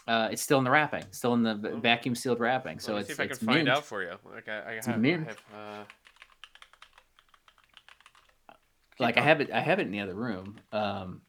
[0.09, 1.79] uh, it's still in the wrapping, still in the v- Oh.
[1.79, 2.79] vacuum sealed wrapping.
[2.81, 3.69] So Let me it's see if I can find mint.
[3.69, 4.15] out for you.
[4.35, 5.27] Like I, I have, mint.
[5.29, 5.39] I have
[5.81, 5.85] uh,
[8.99, 10.59] Like I have it, I have it in the other room.
[10.73, 11.23] Um,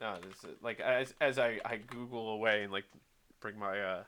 [0.00, 2.84] No, this is, like as as I I Google away and like
[3.40, 4.02] bring my uh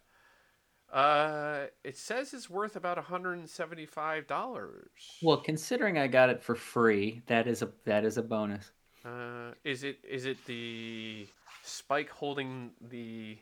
[0.94, 4.90] uh it says it's worth about hundred and seventy five dollars.
[5.22, 8.70] well, considering I got it for free, that is a that is a bonus.
[9.04, 11.26] uh, is it is it the
[11.62, 13.38] spike holding the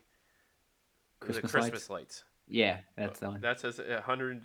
[1.20, 2.24] Christmas the Christmas lights?
[2.48, 3.40] Yeah, that's the one.
[3.40, 4.42] That says a hundred.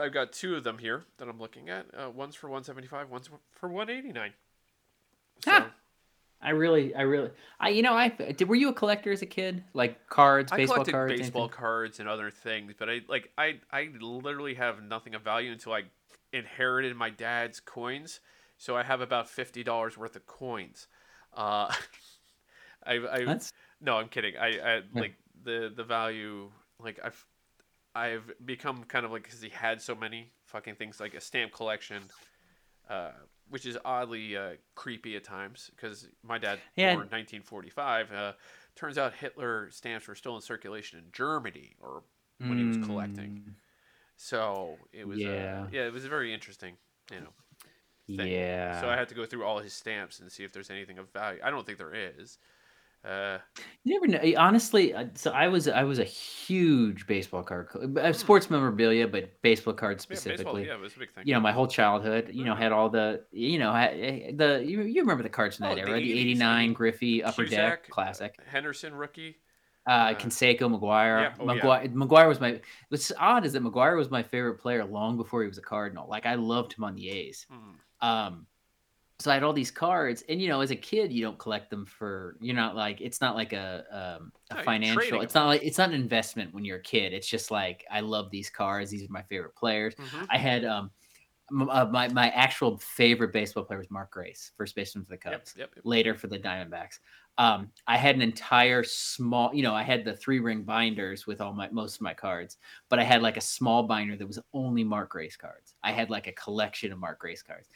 [0.00, 1.86] I've got two of them here that I'm looking at.
[1.94, 3.10] Uh, one's for one seventy five.
[3.10, 4.32] One's for one eighty nine.
[5.44, 5.70] So Ha!
[6.42, 8.48] I really, I really, I you know, I did.
[8.48, 9.62] Were you a collector as a kid?
[9.74, 11.56] Like cards, I baseball collected cards, baseball anything?
[11.56, 15.72] cards and other things, but I like I I literally have nothing of value until
[15.72, 15.82] I
[16.32, 18.20] inherited my dad's coins.
[18.58, 20.88] So I have about fifty dollars worth of coins.
[21.34, 21.72] Uh,
[22.86, 24.36] I I That's no, I'm kidding.
[24.36, 26.50] I, I like the the value.
[26.80, 27.24] Like I've
[27.94, 31.52] I've become kind of like because he had so many fucking things like a stamp
[31.52, 32.02] collection,
[32.88, 33.10] uh,
[33.52, 36.94] which is oddly uh, creepy at times because my dad Yeah.
[36.94, 38.10] born 1945.
[38.10, 38.32] Uh,
[38.74, 42.02] turns out Hitler stamps were still in circulation in Germany, or
[42.38, 43.44] when he was collecting.
[43.46, 43.54] Mm,
[44.16, 45.66] so it was yeah Yeah.
[45.70, 46.76] yeah it was very interesting.
[47.10, 47.32] You know,
[48.16, 48.32] thing.
[48.32, 48.80] Yeah.
[48.80, 51.10] So I had to go through all his stamps and see if there's anything of
[51.12, 51.40] value.
[51.44, 52.38] I don't think there is.
[53.04, 53.38] Uh,
[53.82, 54.18] You never know.
[54.22, 57.98] eh, Honestly, uh, so I was I was a huge baseball card, co- Hmm.
[57.98, 60.66] uh, sports memorabilia, but baseball cards yeah, baseball, specifically.
[60.66, 61.24] yeah, it was a big thing.
[61.26, 62.30] You know, my whole childhood.
[62.32, 62.58] You know, Mhm.
[62.58, 65.68] had all the you know had, eh, the you, you remember the cards from Oh,
[65.70, 68.36] that the era, the '89 Griffey Upper Deck Classic.
[68.46, 69.36] Henderson rookie.
[69.84, 71.22] Uh, uh, Canseco, McGwire.
[71.22, 71.60] yeah, oh, yeah.
[71.60, 72.60] McGwire, McGwire was my.
[72.88, 76.08] What's odd is that McGwire was my favorite player long before he was a Cardinal.
[76.08, 77.46] Like I loved him on the A's.
[77.50, 78.06] Hmm.
[78.08, 78.46] Um,
[79.22, 81.70] so I had all these cards, and you know, as a kid, you don't collect
[81.70, 82.36] them for.
[82.40, 85.20] You're not like it's not like a um, a you're financial.
[85.20, 87.12] It's not like it's not an investment when you're a kid.
[87.12, 88.90] It's just like I love these cards.
[88.90, 89.94] These are my favorite players.
[89.94, 90.26] Mhm.
[90.30, 90.90] I had um,
[91.50, 95.32] uh, my my actual favorite baseball player was Mark Grace, first baseman for the Yep,
[95.32, 95.84] Cubs yep, yep.
[95.84, 96.98] later for the Diamondbacks.
[97.38, 101.40] Um, I had an entire small, you know, I had the three ring binders with
[101.40, 102.58] all my most of my cards,
[102.88, 105.74] but I had like a small binder that was only Mark Grace cards.
[105.82, 107.68] I had like a collection of Mark Grace cards.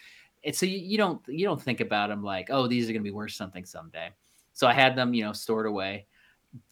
[0.47, 3.03] And so you, you don't you don't think about them like, oh, these are gonna
[3.03, 4.11] be worth something someday.
[4.55, 6.07] So I had them, you know, stored away.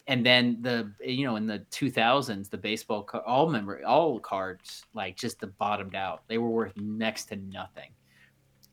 [0.07, 4.83] And then the you know in the 2000s the baseball ca- all memory all cards
[4.95, 6.23] like just the bottomed out.
[6.27, 7.91] They were worth next to nothing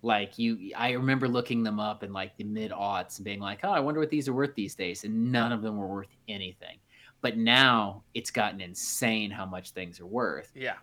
[0.03, 3.61] like you i remember looking them up in like the mid aughts and being like
[3.62, 6.17] oh i wonder what these are worth these days and none of them were worth
[6.29, 6.77] anything
[7.21, 10.75] but now it's gotten insane how much things are worth Yeah.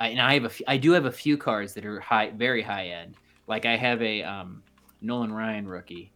[0.00, 2.30] I, and i have a few, i do have a few cards that are high
[2.30, 4.62] very high end like i have a um
[5.00, 6.12] nolan ryan rookie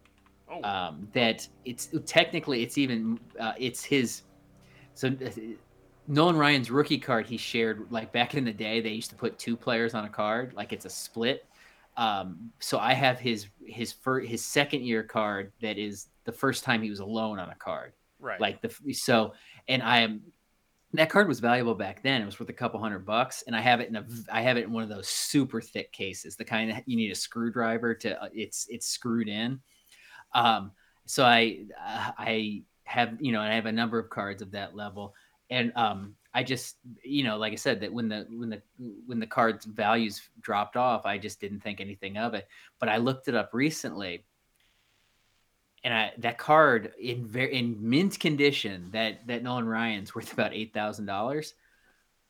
[0.49, 4.23] Oh, um, that it's technically it's even uh, it's his
[4.95, 5.31] so uh,
[6.07, 9.39] Nolan Ryan's rookie card he shared like back in the day they used to put
[9.41, 11.47] two players on a card like it's a split.
[11.97, 16.63] Um, so I have his his first his second year card that is the first
[16.63, 17.93] time he was alone on a card.
[18.19, 18.41] Right.
[18.41, 19.35] like the so
[19.69, 20.23] and I am
[20.97, 22.23] that card was valuable back then.
[22.23, 24.57] It was worth a couple hundred bucks, and I have it in a I have
[24.57, 27.95] it in one of those super thick cases, the kind that you need a screwdriver
[27.95, 29.61] to uh, it's it's screwed in.
[30.35, 30.73] Um,
[31.07, 34.51] so I uh, I have you know and I have a number of cards of
[34.53, 35.15] that level,
[35.51, 38.63] and um, I just you know like I said that when the when the
[39.07, 42.49] when the cards values dropped off, I just didn't think anything of it.
[42.79, 44.25] But I looked it up recently,
[45.87, 50.53] and I, that card in very in mint condition that that Nolan Ryan's worth about
[50.53, 51.55] eight thousand dollars.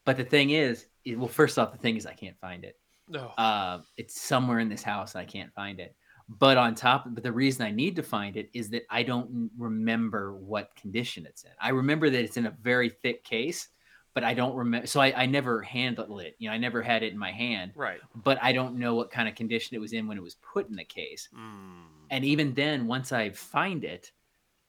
[0.05, 2.77] But the thing is, it, well, first off, the thing is I can't find it.
[3.09, 3.33] no.
[3.39, 5.97] Uh, it's somewhere in this house and I can't find it.
[6.29, 9.51] But on top, but the reason I need to find it is that I don't
[9.57, 11.51] remember what condition it's in.
[11.61, 13.69] I remember that it's in a very thick case,
[14.17, 14.87] but I don't remember.
[14.87, 16.37] So I, I never handled it.
[16.39, 18.01] You know, I never had it in my hand, right.
[18.25, 20.71] but I don't know what kind of condition it was in when it was put
[20.71, 21.85] in the case Mm.
[22.11, 24.11] and even then once i find it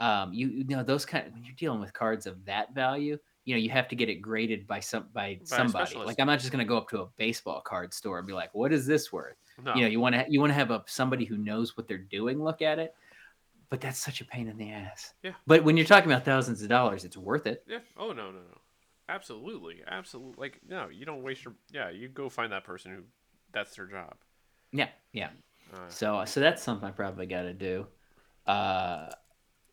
[0.02, 3.18] um you, you know those kind of when you're dealing with cards of that value
[3.46, 6.28] you know you have to get it graded by some by, a somebody like i'm
[6.28, 8.74] not just going to go up to a baseball card store and be like what
[8.74, 9.74] is this worth No.
[9.76, 11.98] you know you want to you want to have a somebody who knows what they're
[12.18, 12.94] doing look at it
[13.70, 15.32] but that's such a pain in the ass Yeah.
[15.46, 17.80] but when you're talking about thousands of dollars it's worth it Yeah.
[17.98, 18.57] Oh no no no.
[19.10, 19.82] Absolutely.
[19.88, 20.36] Absolutely.
[20.38, 21.54] Like no, you don't waste your.
[21.72, 23.04] Yeah, you go find that person who,
[23.54, 24.16] that's their job.
[24.74, 25.30] yeah yeah
[25.74, 27.88] Uh, so so that's something i probably got to do
[28.46, 29.10] uh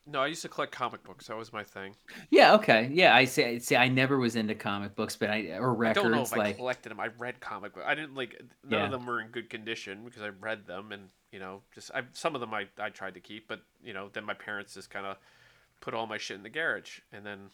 [0.07, 1.29] no, I used to collect comic books.
[1.29, 1.97] That was my thing.
[2.31, 5.73] yeah okay yeah i say see i never was into comic books but i or
[5.75, 5.99] records.
[5.99, 7.01] I don't know if I collected them.
[7.01, 7.87] I read comic books.
[7.89, 8.39] I didn't like.
[8.63, 8.85] None Yeah.
[8.85, 12.03] of them were in good condition because I read them, and you know, just I
[12.13, 14.91] some of them I I tried to keep, but you know, then my parents just
[14.91, 15.17] kind of
[15.81, 17.49] put all my shit in the garage, and then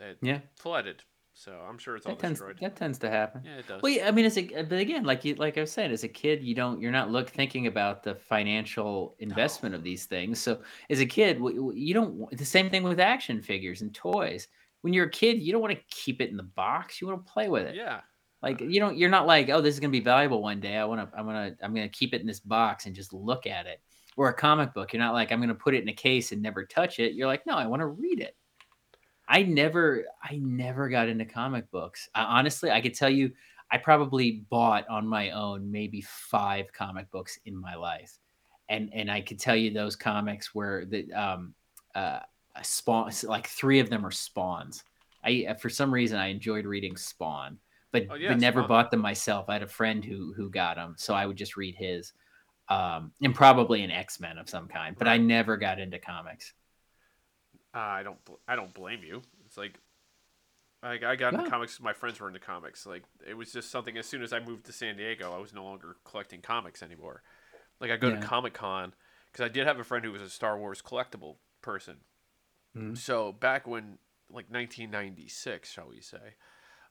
[0.00, 1.02] it yeah flooded.
[1.34, 2.58] So I'm sure it's all that tends destroyed.
[2.60, 3.42] that tends to happen.
[3.44, 3.82] Yeah, it does.
[3.82, 6.04] Well, yeah, I mean, as a but again, like you like I was saying, as
[6.04, 10.40] a kid, you don't you're not look thinking about the financial investment of these things.
[10.40, 14.48] So as a kid, you don't the same thing with action figures and toys.
[14.82, 17.00] When you're a kid, you don't want to keep it in the box.
[17.00, 17.76] You want to play with it.
[17.76, 18.00] Yeah.
[18.42, 20.76] Like you don't you're not like, oh, this is gonna be valuable one day.
[20.76, 23.46] I want to I'm gonna I'm gonna keep it in this box and just look
[23.46, 23.80] at it.
[24.18, 26.42] Or a comic book, you're not like I'm gonna put it in a case and
[26.42, 27.14] never touch it.
[27.14, 28.36] You're like, no, I want to read it.
[29.28, 32.08] I never I never got into comic books.
[32.14, 33.32] I, honestly, I could tell you
[33.70, 38.18] I probably bought on my own maybe five comic books in my life,
[38.68, 41.54] and and I could tell you those comics were the um
[41.94, 42.20] uh
[42.62, 44.84] spawn like three of them are spawns.
[45.24, 47.58] I uh, for some reason I enjoyed reading Spawn,
[47.92, 48.68] but Oh, yeah, but never Spawn.
[48.68, 49.46] bought them myself.
[49.48, 52.12] I had a friend who who got them, so I would just read his,
[52.68, 54.96] um, and probably an X Men of some kind.
[54.98, 56.52] But I never got into comics.
[57.74, 58.22] Uh, I don't.
[58.24, 59.22] bl- I don't blame you.
[59.46, 59.78] It's like,
[60.82, 61.80] like I got into comics.
[61.80, 62.86] My friends were into comics.
[62.86, 63.96] Like it was just something.
[63.96, 67.22] As soon as I moved to San Diego, I was no longer collecting comics anymore.
[67.80, 68.20] Like I go Yeah.
[68.20, 68.92] to Comic Con
[69.26, 71.96] because I did have a friend who was a Star Wars collectible person.
[72.76, 72.96] Mhm.
[72.96, 73.98] So back when,
[74.30, 76.34] like 1996, shall we say,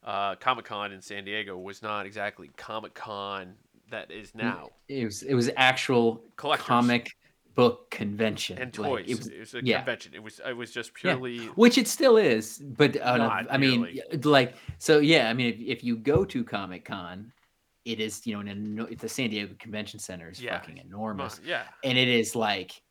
[0.03, 3.55] uh, Comic Con in San Diego was not exactly Comic Con
[3.89, 4.69] that is now.
[4.87, 6.65] It was it was actual Collectors.
[6.65, 7.17] comic
[7.55, 9.09] book convention and Like, toys.
[9.09, 9.77] it was, it was a yeah.
[9.77, 10.13] convention.
[10.13, 11.13] It was it was just Yeah.
[11.15, 14.01] purely which it still is, but uh, Not I mean, really.
[14.23, 15.29] like so yeah.
[15.29, 17.31] I mean, if, if you go to Comic Con,
[17.85, 20.59] it is you know in a, the San Diego Convention Center is Yeah.
[20.59, 21.39] fucking enormous.
[21.45, 21.63] yeah.
[21.83, 22.81] and it is like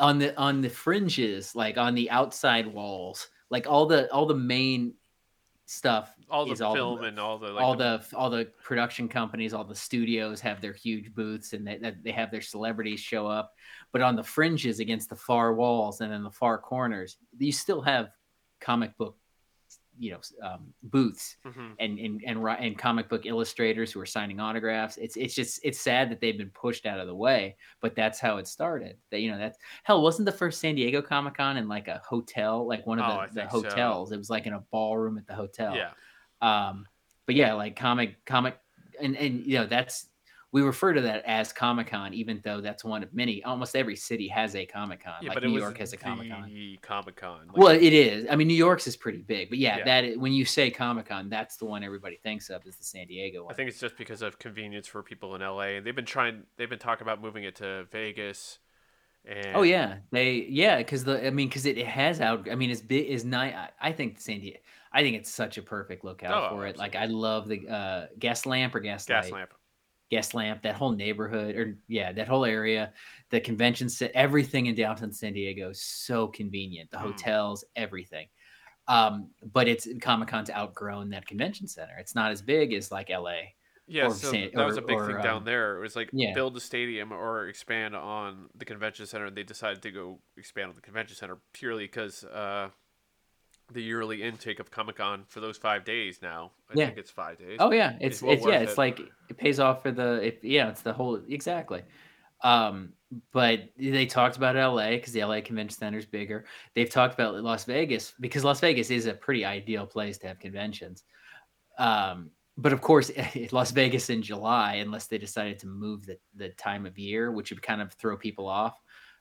[0.00, 4.34] on the on the fringes like on the outside walls like all the all the
[4.34, 4.92] main
[5.66, 9.54] stuff All the all film and all the like all the all the production companies
[9.54, 13.52] all the studios have their huge booths and they, they have their celebrities show up.
[13.92, 17.80] But on the fringes against the far walls and in the far corners you still
[17.82, 18.10] have
[18.60, 19.16] comic book
[20.02, 21.74] you know um, booths Mhm.
[21.78, 24.96] and and and and comic book illustrators who are signing autographs.
[24.96, 28.18] It's it's just it's sad that they've been pushed out of the way, but that's
[28.18, 28.96] how it started.
[29.10, 32.02] That you know that's hell wasn't the first San Diego Comic Con in like a
[32.04, 33.62] hotel, like one of Oh, the, the think so.
[33.62, 34.10] hotels.
[34.10, 35.76] It was like in a ballroom at the hotel.
[35.76, 35.92] Yeah.
[36.40, 36.86] Um,
[37.26, 38.58] but yeah, like comic comic,
[39.00, 40.08] and and you know that's
[40.52, 43.42] we refer to that as Comic Con, even though that's one of many.
[43.42, 45.14] Almost every city has a Comic Con.
[45.22, 46.76] Yeah, like but New York has a Comic Con.
[46.82, 47.46] Comic Con.
[47.48, 48.26] Like, Well, it is.
[48.30, 49.84] I mean, New York's is pretty big, but yeah, Yeah.
[49.84, 52.84] that is, when you say Comic Con, that's the one everybody thinks of is the
[52.84, 53.52] San Diego one.
[53.52, 56.42] I think it's just because of convenience for people in LA, and they've been trying.
[56.58, 58.58] They've been talking about moving it to Vegas.
[59.24, 62.50] And Oh yeah, they yeah, because the I mean, because it, it has out.
[62.50, 63.06] I mean, it's big.
[63.06, 63.54] Is nice.
[63.80, 64.58] I, think San Diego.
[64.92, 66.76] I think it's such a perfect locale Oh, for it.
[66.76, 69.54] Like I love the uh, gas lamp or gas, gas lamp.
[70.12, 70.62] Gas lamp.
[70.62, 72.92] That whole neighborhood, or yeah, that whole area,
[73.30, 76.90] the convention set, everything in downtown San Diego is so convenient.
[76.90, 77.00] The Mm.
[77.00, 78.28] hotels, everything.
[78.88, 81.96] Um, but it's Comic Con's outgrown that convention center.
[81.98, 83.54] It's not as big as like LA.
[83.86, 85.78] Yeah, so San- that was or- a big or, thing um, down there.
[85.78, 86.34] It was like yeah.
[86.34, 89.26] build a stadium or expand on the convention center.
[89.26, 92.68] And they decided to go expand on the convention center purely because uh,
[93.70, 96.52] the yearly intake of Comic Con for those five days now.
[96.70, 96.86] I Yeah.
[96.86, 97.56] think it's five days.
[97.60, 98.78] Oh yeah, it's well it's yeah, it's it.
[98.78, 101.82] like it pays off for the it, yeah, it's the whole exactly.
[102.42, 102.92] Um,
[103.32, 106.44] but they talked about LA because the LA Convention Center is bigger.
[106.74, 110.38] They've talked about Las Vegas because Las Vegas is a pretty ideal place to have
[110.38, 111.04] conventions.
[111.78, 113.10] Um, but of course,
[113.52, 117.50] Las Vegas in July, unless they decided to move the, the time of year, which
[117.50, 118.74] would kind of throw people off,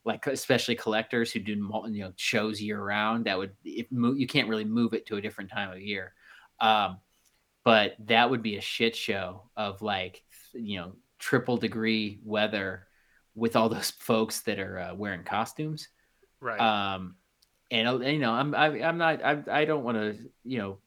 [0.03, 3.25] like especially collectors who do you know shows year round.
[3.25, 3.51] That would
[3.91, 6.13] mo- you can't really move it to a different time of year.
[6.59, 6.97] Um,
[7.63, 10.23] but that would be a shit show of like
[10.53, 12.87] you know triple degree weather
[13.35, 15.87] with all those folks that are uh, wearing costumes
[16.39, 16.59] right.
[16.59, 17.15] um
[17.69, 20.77] and uh, you know i'm I, i'm not i, I don't want to you know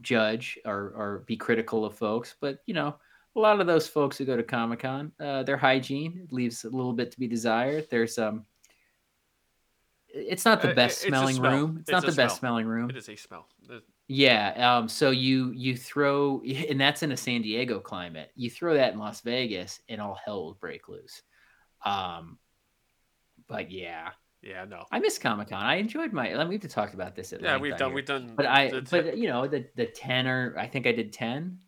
[0.00, 2.96] judge or or be critical of folks but you know
[3.36, 6.92] a lot of those folks who go to comic-con uh, their hygiene leaves a little
[6.92, 8.44] bit to be desired there's um
[10.12, 11.52] it's not Uh, the best it's a smelling smell.
[11.52, 13.46] room it's, It's not the best smelling room it is a smell.
[14.08, 14.78] Yeah.
[14.78, 18.32] Um, so you you throw and that's in a San Diego climate.
[18.34, 21.22] You throw that in Las Vegas and all hell will break loose.
[21.84, 22.38] Um,
[23.46, 24.10] but yeah,
[24.42, 24.84] Yeah, no.
[24.90, 25.62] I miss Comic Con.
[25.62, 26.44] I enjoyed my.
[26.44, 27.90] We've talked about this at Yeah, we've done.
[27.90, 27.94] here.
[27.94, 28.32] We've done.
[28.34, 31.58] But I, but you know, the the ten or I think I did ten.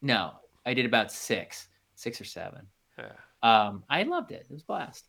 [0.00, 0.32] No,
[0.66, 2.66] I did about six, six or seven.
[2.98, 3.12] yeah.
[3.42, 4.46] Um, I loved it.
[4.50, 5.06] It was a blast.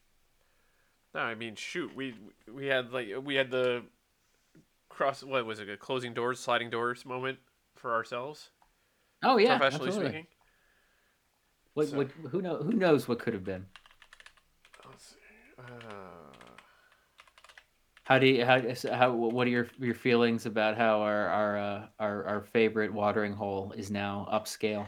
[1.16, 2.14] No, I mean, shoot, we
[2.54, 3.82] we had like we had the
[4.90, 5.24] cross.
[5.24, 5.68] What was it?
[5.70, 7.40] A closing doors, sliding doors moment
[7.76, 8.50] for ourselves,
[9.24, 10.12] Oh yeah, professionally absolutely.
[10.12, 10.28] speaking.
[11.74, 12.58] What, So- what, who know?
[12.58, 13.66] Who knows what could have been?
[14.88, 15.16] Let's see.
[15.58, 15.64] Uh,
[18.04, 18.62] How do you how
[18.94, 23.34] how what are your your feelings about how our our uh, our our favorite watering
[23.34, 24.88] hole is now upscale?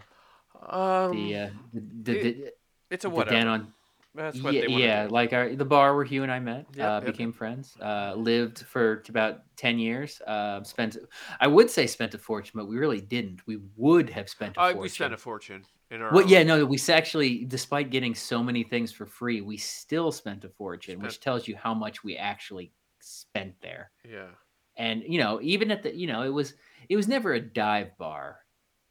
[0.68, 2.54] Um, The uh, the, the, it- the,
[2.92, 3.36] it's a whatever.
[3.36, 3.74] den on
[4.16, 7.02] That's what yeah, yeah like our the bar where Hugh and I met, Yep, uh,
[7.06, 10.20] yep, became friends, uh, lived for about ten years.
[10.26, 10.98] Uh, spent
[11.40, 13.46] I would say spent a fortune, but we really didn't.
[13.46, 14.82] We would have spent a Uh, fortune.
[14.82, 16.12] we spent a fortune in our.
[16.12, 20.12] Well, own- yeah, no, we actually, despite getting so many things for free, we still
[20.12, 24.28] spent a fortune, which tells you how much we actually spent there Yeah.
[24.76, 26.54] and you know even at the you know it was
[26.90, 28.40] it was never a dive bar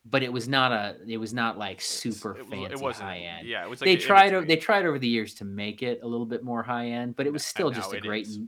[0.04, 3.18] but it was not a it was not like super It, fancy it wasn't high
[3.18, 4.48] end Yeah, it was like they the tried in-between.
[4.48, 7.26] they tried over the years to make it a little bit more high end but
[7.26, 8.38] it was still just a great is.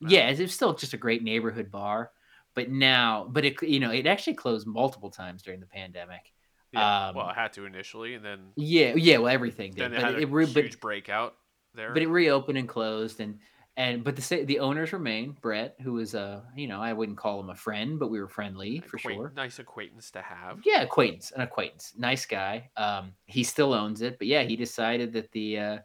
[0.00, 2.10] yeah it was still just a great neighborhood bar
[2.54, 6.32] but now but it you know it actually closed multiple times during the pandemic
[6.72, 9.90] Yeah, um, well, it had to initially, and then yeah yeah well everything did then
[9.92, 11.34] they but had it, a it re- but huge breakout
[11.74, 11.92] there.
[11.92, 13.38] but it reopened and closed and
[13.80, 17.40] and but the the owners remain brett who was a you know i wouldn't call
[17.40, 20.60] him a friend but we were friendly for sure Nice acquaintance to have.
[20.64, 25.12] yeah acquaintance an acquaintance nice guy um he still owns it but yeah he decided
[25.12, 25.78] that the uh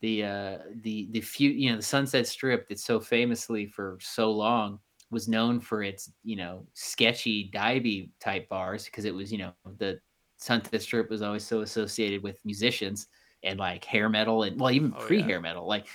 [0.00, 4.30] the uh the the few you know the sunset strip that's so famously for so
[4.30, 9.38] long was known for its you know sketchy divey type bars because it was you
[9.38, 10.00] know the
[10.38, 13.08] Sunset Strip was always so associated with musicians
[13.42, 15.22] and like hair metal and well even Oh, pre yeah.
[15.22, 15.88] hair metal like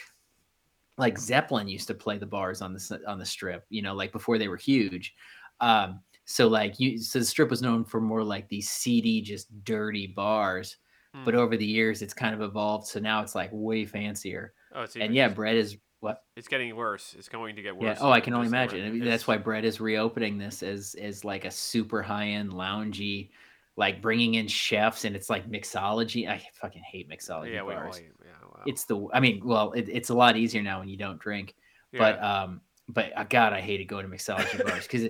[1.02, 4.12] like Zeppelin used to play the bars on the on the strip you know like
[4.14, 5.14] before they were huge
[5.60, 9.48] um so like you so the strip was known for more like these seedy just
[9.66, 10.78] dirty bars
[11.14, 11.26] Hmm.
[11.26, 14.84] but over the years it's kind of evolved so now it's like way fancier Oh,
[14.84, 17.14] it's and yeah bread is what it's getting worse.
[17.20, 17.98] It's going to get yeah worse.
[18.00, 18.94] oh i can only imagine rent.
[18.96, 23.32] I mean, that's why Brett is reopening this as as like a super high-end loungy
[23.76, 28.04] like bringing in chefs and it's like mixology i fucking hate mixology Yeah, bars wait,
[28.06, 28.21] yeah, wow.
[28.66, 31.56] It's the i mean well it, it's a lot easier now when you don't drink
[31.94, 35.10] but um but uh, god i hated going to mixology bars because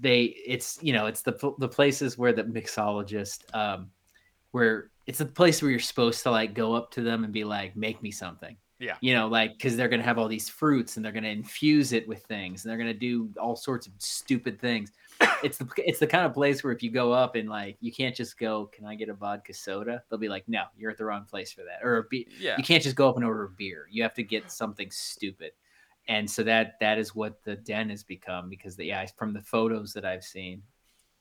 [0.00, 3.90] they it's you know it's the the places where the mixologist um
[4.50, 7.44] where it's a place where you're supposed to like go up to them and be
[7.44, 8.56] like make me something.
[8.80, 8.96] Yeah.
[9.00, 12.06] you know like because they're gonna have all these fruits and they're gonna infuse it
[12.08, 14.90] with things and they're gonna do all sorts of stupid things
[15.42, 17.92] it's the it's the kind of place where if you go up and like you
[17.92, 20.98] can't just go can i get a vodka soda they'll be like no you're at
[20.98, 22.56] the wrong place for that or a be- yeah.
[22.56, 23.86] you can't just go up and order a beer.
[23.90, 25.52] You have to get something stupid.
[26.06, 29.40] And so that that is what the den has become because the yeah, from the
[29.40, 30.62] photos that I've seen,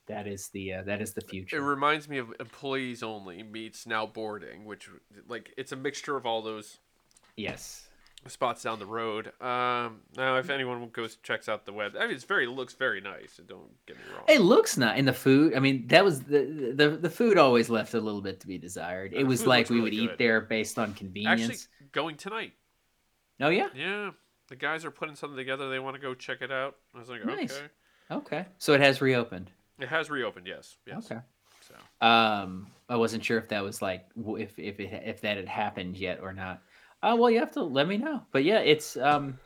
[0.08, 1.58] that is the uh, that is the future.
[1.58, 4.90] It reminds me of employees only meets now boarding, which
[5.28, 6.80] like it's a mixture of all those
[7.38, 7.88] yes.
[8.28, 9.28] Spots down the road.
[9.42, 13.02] Um, now if anyone goes checks out the web, I mean it's very looks very
[13.02, 13.40] nice.
[13.48, 14.24] Don't get me wrong.
[14.28, 15.56] It looks nice in the food.
[15.56, 18.58] I mean, that was the, the the food always left a little bit to be
[18.58, 19.14] desired.
[19.14, 21.42] Uh, It was like we really would eat there based on convenience.
[21.42, 22.54] Actually, going tonight.
[23.42, 23.68] oh yeah.
[23.76, 24.12] Yeah,
[24.48, 25.70] the guys are putting something together.
[25.70, 26.76] They want to go check it out.
[26.96, 27.54] I was like, Nice.
[27.58, 27.68] okay.
[28.12, 28.46] Okay.
[28.60, 29.50] So it has reopened.
[29.80, 30.46] It has reopened.
[30.48, 30.78] Yes.
[30.86, 31.10] Yes.
[31.12, 31.22] Okay.
[31.62, 35.48] So Um, I wasn't sure if that was like if if it, if that had
[35.48, 36.62] happened yet or not.
[37.04, 38.22] Uh, well, you have to let me know.
[38.32, 39.38] But yeah, it's um,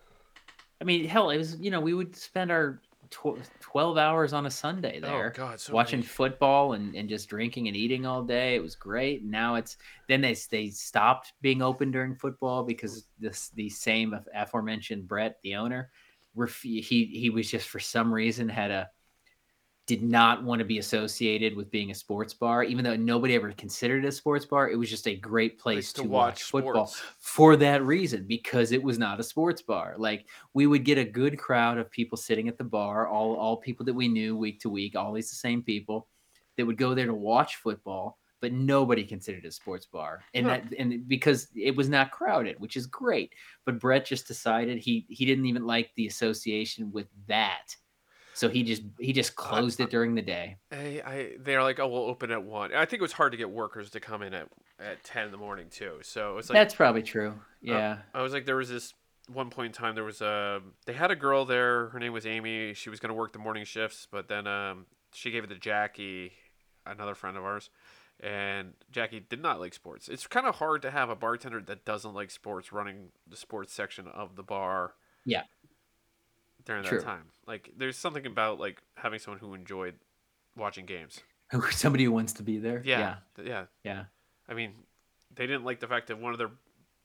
[0.79, 2.79] I mean, hell, it was you know we would spend our
[3.09, 7.09] tw- twelve hours on a Sunday there oh god, so watching many- football and, and
[7.09, 8.55] just drinking and eating all day.
[8.55, 9.25] It was great.
[9.25, 9.77] Now it's
[10.07, 15.55] then they they stopped being open during football because this the same aforementioned Brett, the
[15.55, 15.89] owner,
[16.35, 18.87] ref- he he was just for some reason had a
[19.87, 23.53] did not want to be associated with being a sports bar, even though nobody ever
[23.53, 24.69] considered it a sports bar.
[24.69, 28.99] It was just a great place to, watch, football for that reason because it was
[28.99, 29.95] not a sports bar.
[29.97, 33.55] Like we would get a good crowd of people sitting at the bar, all all
[33.55, 36.09] people that we knew week to week, always the same people
[36.57, 40.25] that would go there to watch football, but nobody considered it a sports bar.
[40.33, 40.57] And Yeah.
[40.57, 43.33] that and because it was not crowded, which is great.
[43.63, 47.73] But Brett just decided he he didn't even like the association with that.
[48.37, 50.57] So he just he just closed it during the day.
[50.69, 52.73] Hey, I they're like, oh, we'll open at one.
[52.73, 54.47] I think it was hard to get workers to come in at
[54.79, 55.97] at ten in the morning too.
[56.03, 57.33] So it's like That's probably true.
[57.61, 57.97] Yeah.
[58.13, 58.93] I was like, there was this
[59.27, 59.95] one point in time.
[59.95, 61.89] There was a they had a girl there.
[61.89, 62.73] Her name was Amy.
[62.75, 66.33] She was gonna work the morning shifts, but then um she gave it to Jackie,
[66.85, 67.71] another friend of ours,
[68.19, 70.09] and Jackie did not like sports.
[70.09, 73.73] It's kind of hard to have a bartender that doesn't like sports running the sports
[73.73, 74.93] section of the bar.
[75.25, 75.43] Yeah.
[76.67, 76.99] During True.
[76.99, 79.95] that time, like there's something about like having someone who enjoyed
[80.55, 81.21] watching games.
[81.71, 82.81] Somebody who wants to be there.
[82.85, 83.43] Yeah, Yeah.
[83.45, 83.65] yeah.
[83.85, 84.03] Yeah.
[84.49, 84.73] I mean,
[85.33, 86.51] they didn't like the fact that one of their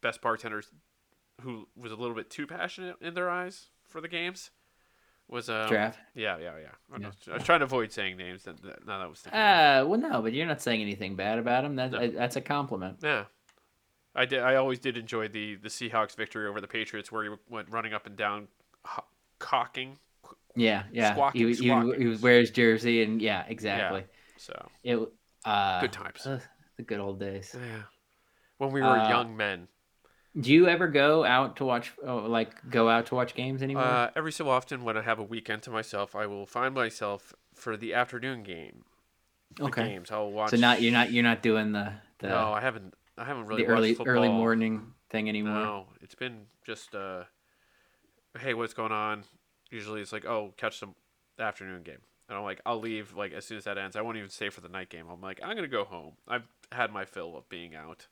[0.00, 0.66] best bartenders,
[1.42, 4.50] who was a little bit too passionate in their eyes for the games,
[5.28, 5.98] was um, Draft.
[6.16, 6.66] Yeah, yeah, yeah.
[6.92, 7.06] I, Yeah.
[7.06, 8.42] was, I was trying to avoid saying names.
[8.42, 9.38] That, that, now that was thinking.
[9.40, 11.76] Uh, well, no, but you're not saying anything bad about him.
[11.76, 11.98] That No.
[11.98, 12.98] uh, that's a compliment.
[13.00, 13.26] yeah,
[14.14, 14.40] I did.
[14.40, 17.92] I always did enjoy the the Seahawks victory over the Patriots, where he went running
[17.94, 18.48] up and down,
[19.42, 19.98] cocking.
[20.54, 21.12] Yeah, yeah.
[21.12, 22.00] Squawking, he, he, squawking.
[22.00, 24.04] he wears jersey, and yeah, exactly.
[24.36, 24.98] So It
[25.44, 26.26] uh, good times.
[26.26, 26.40] uh,
[26.76, 27.54] the good old days.
[27.54, 27.82] yeah,
[28.58, 29.68] when we were Uh, young men.
[30.40, 33.84] Do you ever go out to watch, oh, like, go out to watch games anymore?
[33.84, 37.34] Uh, every so often, when I have a weekend to myself, I will find myself
[37.54, 38.84] for the afternoon game.
[39.56, 39.88] The okay.
[39.88, 40.10] games.
[40.10, 40.50] I'll watch.
[40.50, 42.94] So not you're not you're not doing the the, no, I haven't.
[43.18, 44.14] I haven't really the early football.
[44.14, 45.52] early morning thing anymore.
[45.52, 47.24] No, it's been just uh,
[48.38, 49.24] hey, what's going on?
[49.70, 50.88] Usually, it's like, oh, catch the
[51.38, 53.96] afternoon game, and I'm like, I'll leave like as soon as that ends.
[53.96, 55.06] I won't even stay for the night game.
[55.10, 56.14] I'm like, I'm gonna go home.
[56.28, 58.06] I've had my fill of being out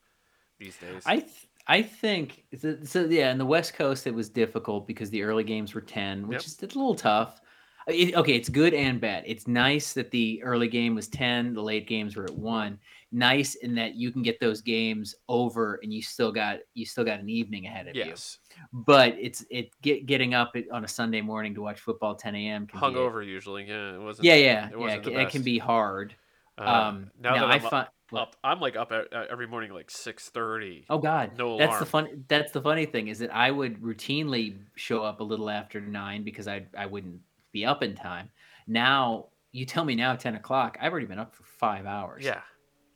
[0.59, 1.03] these days.
[1.07, 3.05] I th- I think so, so.
[3.05, 6.37] Yeah, in the West Coast, it was difficult because the early games were ten, which
[6.37, 6.47] Yep.
[6.47, 7.41] is it's a little tough.
[7.87, 9.25] It, okay, it's good and bad.
[9.27, 12.79] It's nice that the early game was ten, the late games were at one.
[13.13, 17.05] Nice in that you can get those games over, and you still got you still
[17.05, 18.05] got an evening ahead of you.
[18.05, 18.39] yes,
[18.73, 22.67] But it's it get, getting up on a Sunday morning to watch football ten a.m.
[22.69, 23.65] can be hungover usually.
[23.65, 24.27] Yeah, it wasn't.
[24.27, 24.77] Yeah, yeah, it yeah.
[24.77, 26.15] wasn't It, can- it can be hard.
[26.57, 27.89] Uh, Um, now that I I'm find.
[28.15, 30.85] up, I'm like up uh, every morning like six thirty.
[30.89, 31.59] Oh God, No alarm.
[31.59, 32.25] that's the fun.
[32.29, 36.23] That's the funny thing is that I would routinely show up a little after nine
[36.23, 37.21] because I I wouldn't
[37.53, 38.31] be up in time.
[38.67, 40.77] Now you tell me now ten o'clock.
[40.81, 42.25] I've already been up for five hours.
[42.25, 42.43] Yeah,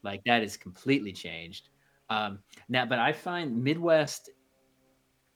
[0.04, 1.68] like that is completely changed.
[2.10, 2.38] Um,
[2.68, 4.30] now, but I find Midwest.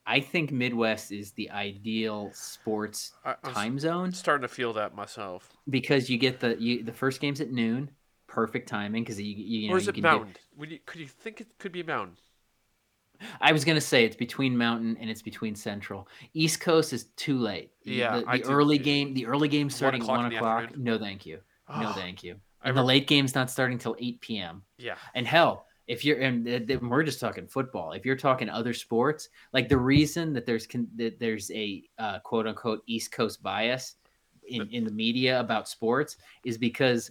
[0.07, 4.95] I think Midwest is the ideal sports I, I'm time zone starting to feel that
[4.95, 5.51] myself.
[5.69, 7.91] because you get the you the first game's at noon,
[8.27, 10.35] perfect timing because you you, you know or is you it get- mountain?
[10.57, 12.17] Would you, could you think it could be mountain?
[13.41, 16.09] I was gonna say it's between Mountain and it's between Central.
[16.35, 17.73] East Coast is too late.
[17.85, 20.77] Yeah, the, the do- early game, the early game starting at o'clock one o'clock.
[20.79, 21.41] No, thank you.
[21.69, 22.37] No, Oh, thank you.
[22.63, 24.63] I And the late game's not starting till eight p.m.
[24.79, 24.97] Yeah.
[25.15, 26.47] And hell, if you're and
[26.83, 27.93] we're just talking football.
[27.93, 32.19] If you're talking other sports, like the reason that there's con- that there's a uh,
[32.21, 33.97] quote unquote East Coast bias
[34.49, 37.11] in in the media about sports is because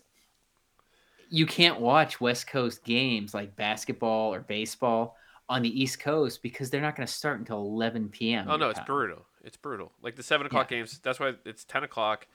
[1.30, 5.18] you can't watch West Coast games like basketball or baseball
[5.50, 8.48] on the East Coast because they're not going to start until 11 p.m.
[8.50, 9.26] Oh no, it's brutal.
[9.44, 9.92] It's brutal.
[10.02, 11.00] Like the seven o'clock games.
[11.02, 12.28] That's why it's ten o'clock.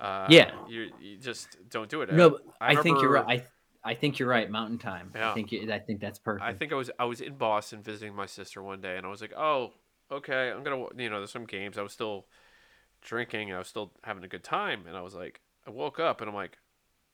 [0.00, 0.52] Uh, Yeah.
[0.68, 2.12] You, you just don't do it.
[2.12, 3.42] No, Uh, but I, think you're right.
[3.84, 4.50] I I think you're right.
[4.50, 5.12] Mountain time.
[5.14, 6.44] I think you, I think that's perfect.
[6.44, 9.10] I think I was I was in Boston visiting my sister one day, and I
[9.10, 9.72] was like, oh,
[10.10, 11.78] okay, I'm gonna you know there's some games.
[11.78, 12.26] I was still
[13.00, 16.00] drinking, and I was still having a good time, and I was like, I woke
[16.00, 16.58] up, and I'm like,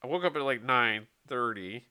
[0.03, 1.85] I woke up at like nine thirty,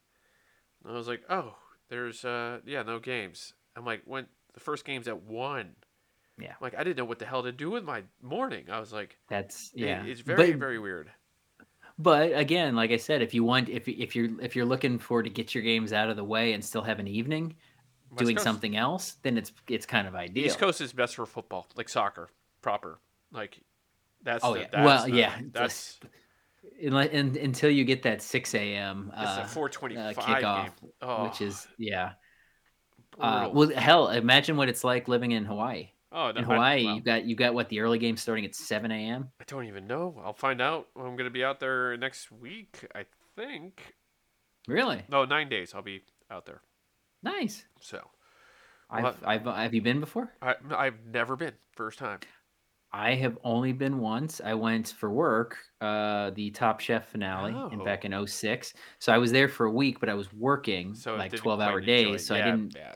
[0.83, 1.55] and I was like, oh,
[1.89, 3.53] there's uh yeah no games.
[3.75, 5.75] I'm like, when the first game's at one.
[6.41, 6.53] Yeah.
[6.61, 8.65] Like I didn't know what the hell to do with my morning.
[8.71, 11.11] I was like, that's yeah, it's very But- very weird.
[11.99, 15.21] But again, like I said, if you want, if if you're if you're looking for
[15.21, 17.55] to get your games out of the way and still have an evening
[18.09, 18.43] West doing Coast.
[18.43, 20.45] something else, then it's it's kind of ideal.
[20.45, 22.29] East Coast is best for football, like soccer,
[22.61, 22.99] proper.
[23.31, 23.59] Like
[24.23, 24.67] that's Oh, the- yeah.
[24.71, 25.99] that's Well, the- yeah, that's
[26.83, 29.11] Unle- and, until you get that six a.m.
[29.15, 30.91] It's Uh, a 425 kickoff, game.
[31.01, 32.13] Oh, which is yeah.
[33.19, 35.89] Uh, well, hell, imagine what it's like living in Hawaii.
[36.11, 39.29] Oh, In Hawaii, you got you got what the early game starting at seven a.m.
[39.39, 40.19] I don't even know.
[40.23, 40.87] I'll find out.
[40.95, 42.85] I'm going to be out there next week.
[42.95, 43.05] I
[43.35, 43.95] think.
[44.67, 45.73] Really No, nine days.
[45.73, 46.61] I'll be out there.
[47.23, 47.65] nice.
[47.79, 47.99] So
[48.89, 49.15] I've?
[49.25, 50.31] I've have you been before?
[50.41, 51.53] I, I've never been.
[51.75, 52.19] First time.
[52.93, 54.41] I have only been once.
[54.43, 57.85] I went for work, uh, the Top Chef finale in Oh.
[57.85, 58.73] back in 06.
[58.99, 61.79] So I was there for a week, but I was working So like 12 hour
[61.79, 62.11] quite enjoy it.
[62.17, 62.25] days.
[62.25, 62.93] So Yeah, I didn't, Yeah.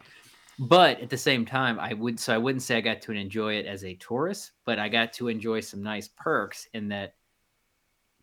[0.60, 3.56] But at the same time, I would, so I wouldn't say I got to enjoy
[3.56, 7.16] it as a tourist, but I got to enjoy some nice perks in that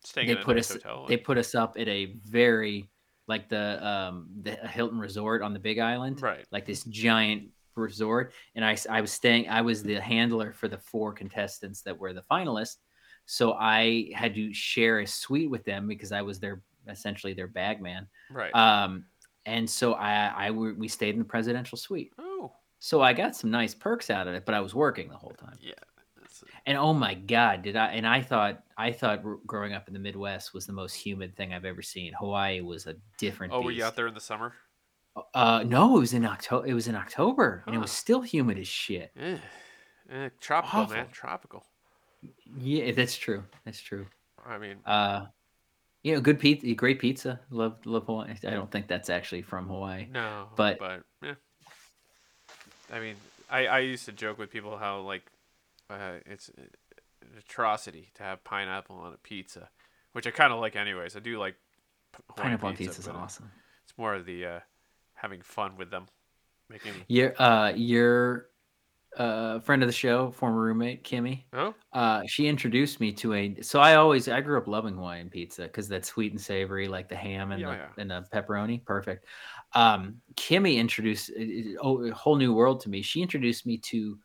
[0.03, 1.05] Staying they put nice us, hotel.
[1.07, 2.89] they put us up at a very,
[3.27, 6.45] like the, um, the Hilton Resort on the Big Island right.
[6.51, 10.77] like this giant resort and i i was staying i was the handler for the
[10.77, 12.77] four contestants that were the finalists
[13.25, 17.47] so i had to share a suite with them because i was their essentially their
[17.47, 18.53] bag man Right.
[18.53, 19.05] um
[19.45, 22.51] and so I, I we stayed in the presidential suite oh.
[22.79, 25.33] so i got some nice perks out of it but i was working the whole
[25.39, 25.73] time Yeah.
[26.65, 29.99] And oh my god did i and i thought i thought growing up in the
[29.99, 33.71] midwest was the most humid thing i've ever seen hawaii was a different oh, were
[33.71, 34.53] you out there in the summer?
[35.33, 38.57] uh no it was in october it was in october and it was still humid
[38.57, 39.37] as shit Eh.
[40.11, 41.07] Eh, tropical, man.
[41.11, 41.65] Tropical.
[42.57, 43.43] Yeah, that's true.
[43.63, 44.05] That's true.
[44.45, 45.27] I mean, Uh,
[46.03, 47.39] you know, good pizza, great pizza.
[47.49, 48.35] Love, love Hawaii.
[48.45, 50.07] I don't think that's actually from Hawaii.
[50.11, 51.35] No, But- but yeah.
[52.91, 53.15] I mean,
[53.49, 55.23] I I used to joke with people how like
[55.89, 56.69] uh, it's an
[57.37, 59.69] atrocity to have pineapple on a pizza,
[60.11, 61.15] which I kind of like anyways.
[61.15, 61.55] I do like
[62.35, 63.51] Pineapple on pizza is awesome.
[63.83, 64.59] It's more of the uh,
[65.15, 66.05] having fun with them,
[66.69, 66.93] making.
[67.07, 68.47] Your, uh, your,
[69.17, 71.43] uh, friend of the show, former roommate Kimmy.
[71.53, 73.61] Oh, Uh, she introduced me to a.
[73.61, 77.09] So I always, I grew up loving Hawaiian pizza because that's sweet and savory, like
[77.09, 77.87] the ham and Yeah, the yeah.
[77.97, 79.25] and the pepperoni, perfect.
[79.73, 81.31] Um, Kimmy introduced
[81.81, 83.01] oh, a whole new world to me.
[83.01, 84.19] She introduced me to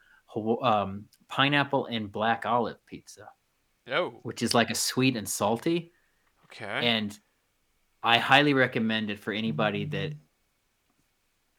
[0.62, 3.28] um, pineapple and black olive pizza.
[3.91, 5.93] oh, which is like a sweet and salty.
[6.47, 6.86] okay.
[6.86, 7.18] And
[8.03, 10.12] I highly recommend it for anybody that,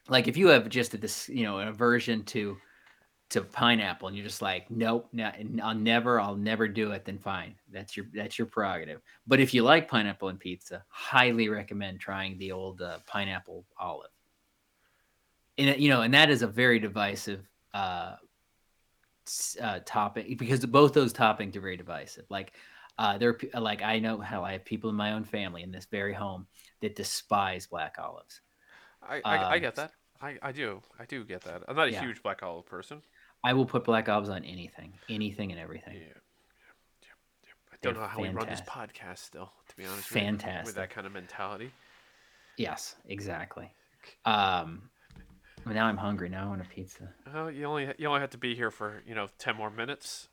[0.08, 2.56] like, if you have just this, you know, an aversion to
[3.30, 5.30] to pineapple, and you're just like, nope, no,
[5.62, 7.04] I'll never, I'll never do it.
[7.04, 9.00] Then fine, that's your that's your prerogative.
[9.26, 14.10] But if you like pineapple and pizza, highly recommend trying the old uh, pineapple olive.
[15.58, 18.16] And you know, and that is a very divisive uh,
[19.60, 22.24] uh, topic because both those toppings are very divisive.
[22.30, 22.52] Like,
[22.98, 25.70] uh, there, are like I know how I have people in my own family in
[25.70, 26.46] this very home
[26.80, 28.40] that despise black olives.
[29.02, 29.92] I, I, I um, get that.
[30.20, 30.82] I, I do.
[30.98, 31.62] I do get that.
[31.66, 32.00] I'm not a Yeah.
[32.00, 33.02] huge black olive person.
[33.42, 35.94] I will put black olives on anything, anything and everything.
[35.94, 36.08] yeah, yeah,
[37.02, 37.48] yeah.
[37.72, 40.66] I don't They're know how we run this podcast still, to be honest with Fantastic.
[40.66, 41.70] with that kind of mentality.
[42.56, 43.72] Yes, exactly.
[44.26, 44.90] Um,
[45.64, 46.28] well, now I'm hungry.
[46.28, 47.08] Now I want a pizza.
[47.32, 50.28] Well, you only you only have to be here for you know ten more minutes,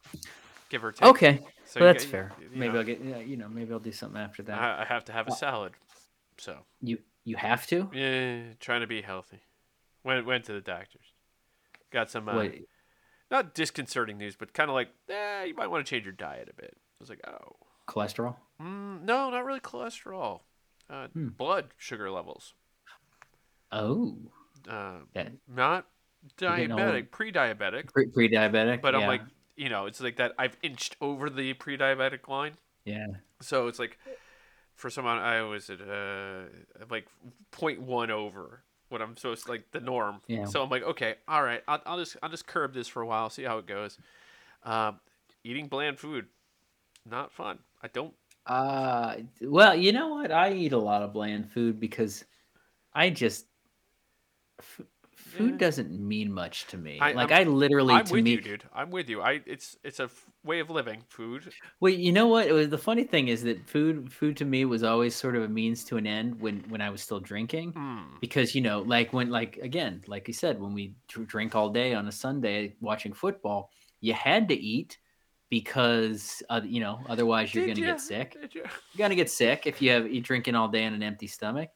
[0.70, 1.08] give or take.
[1.08, 2.32] Okay, So well, that's get- fair.
[2.42, 3.02] you Maybe know, I'll get.
[3.04, 4.58] Yeah, you know, maybe I'll do something after that.
[4.60, 5.74] I, I have to have a salad.
[6.38, 7.90] So you You have to.
[7.94, 9.40] Yeah, trying to be healthy.
[10.04, 11.06] Went went to the doctors.
[11.92, 12.68] Got some uh, Wait,
[13.32, 16.50] not disconcerting news, but kind of like, eh, you might want to change your diet
[16.52, 16.74] a bit.
[16.76, 17.56] I was like, oh,
[17.88, 18.36] cholesterol.
[18.62, 20.42] mm, no, not really cholesterol.
[20.90, 21.28] Uh, Hmm.
[21.30, 22.54] Blood sugar levels.
[23.72, 24.18] Oh,
[24.70, 25.86] Uh, that not
[26.38, 27.92] diabetic, pre-diabetic.
[27.94, 28.82] pre- pre-diabetic.
[28.82, 29.22] But I'm like,
[29.56, 30.34] you know, it's like that.
[30.38, 32.54] I've inched over the pre-diabetic line.
[32.86, 33.08] yeah.
[33.42, 33.98] So it's like,
[34.74, 36.46] for someone, I was at uh,
[36.90, 37.08] like
[37.52, 40.22] 0.1 over what I'm supposed to, like the norm.
[40.28, 40.46] Yeah.
[40.46, 43.08] So I'm like, okay, all right, I'll, I'll just I'll just curb this for a
[43.08, 43.98] while, see how it goes.
[44.64, 45.00] Um,
[45.44, 46.26] eating bland food,
[47.10, 47.60] not fun.
[47.82, 48.14] I don't.
[48.46, 50.32] Uh, well, you know what?
[50.32, 52.24] I eat a lot of bland food because
[52.94, 53.46] I just
[55.38, 57.00] food doesn't mean much to me.
[57.00, 58.32] I- like I'm- I literally I'm to with me.
[58.32, 58.64] you, dude.
[58.74, 59.22] I'm with you.
[59.22, 61.04] I it's it's a f- way of living.
[61.10, 61.54] Food.
[61.80, 62.48] Well, you know what?
[62.48, 65.44] It was, the funny thing is that food food to me was always sort of
[65.44, 67.74] a means to an end when when I was still drinking.
[67.74, 68.20] Mm.
[68.22, 71.94] because you know like when like again like you said when we drink all day
[71.94, 73.72] on a sunday watching football
[74.02, 74.98] you had to eat
[75.50, 77.94] because uh, you know otherwise you're Did gonna ya?
[77.94, 78.62] get sick you?
[78.62, 81.70] you're gonna get sick if you have you drinking all day on an empty stomach.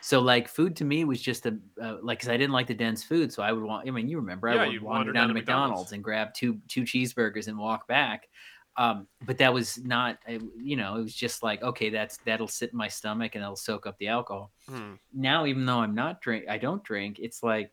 [0.00, 2.74] So like food to me was just a uh, like because i didn't like the
[2.74, 5.22] dense food so i would want i mean you remember Yeah, i would wander down,
[5.22, 5.92] down to mcdonald's, McDonald's.
[5.92, 8.28] and grab two two cheeseburgers and walk back
[8.76, 10.18] um, but that was not
[10.58, 13.56] you know it was just like okay that's that'll sit in my stomach and it'll
[13.56, 14.98] soak up the alcohol Mm.
[15.12, 17.72] now even though i'm not drink i don't drink it's like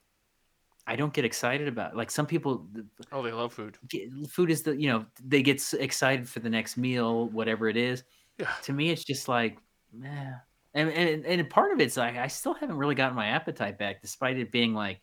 [0.88, 1.98] i don't get excited about it.
[1.98, 2.68] like some people
[3.12, 3.78] Oh, they love food.
[3.88, 7.78] get- food is the you know they get excited for the next meal whatever it
[7.78, 8.04] is
[8.40, 8.48] Yeah.
[8.64, 9.58] to me it's just like
[9.94, 10.34] meh.
[10.78, 14.02] And, and and part of it's like i still haven't really gotten my appetite back
[14.02, 15.02] despite it being like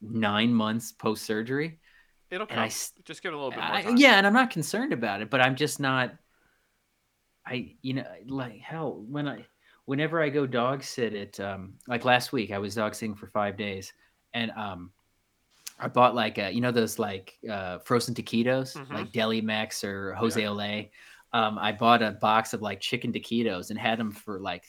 [0.00, 1.78] nine months post surgery
[2.30, 2.64] It'll i come.
[2.64, 3.96] s- Just give it a little bit more I- time.
[3.96, 6.12] yeah and i'm not concerned about it but i'm just not
[7.46, 9.46] i you know like hell when i
[9.84, 13.26] whenever i go dog sit at um like last week i was dog sitting for
[13.28, 13.92] five days
[14.34, 14.90] and um
[15.78, 18.92] i bought like uh you know those like uh frozen taquitos Mhm.
[18.92, 20.90] like Delimex or José Olé
[21.32, 24.64] um i bought a box of like chicken taquitos and had them for like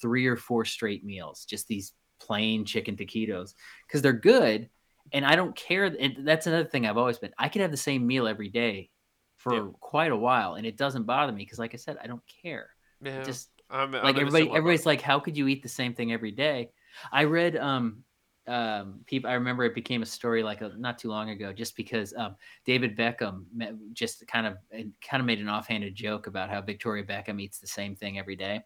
[0.00, 3.54] three or four straight meals just these plain chicken taquitos
[3.86, 4.68] because they're good
[5.12, 5.84] and I don't care.
[5.84, 7.32] And that's another thing I've always been.
[7.38, 8.90] I could have the same meal every day
[9.36, 9.68] for Yeah.
[9.80, 12.70] quite a while, and it doesn't bother me because, like I said, I don't care.
[13.00, 13.20] Yeah.
[13.20, 16.12] It just I'm, I'm like everybody, everybody's like, how could you eat the same thing
[16.12, 16.70] every day?
[17.10, 18.04] I read um
[18.48, 19.30] um people.
[19.30, 22.36] I remember it became a story like a, not too long ago, just because um
[22.64, 23.44] David Beckham
[23.92, 27.66] just kind of kind of made an offhanded joke about how Victoria Beckham eats the
[27.66, 28.62] same thing every day.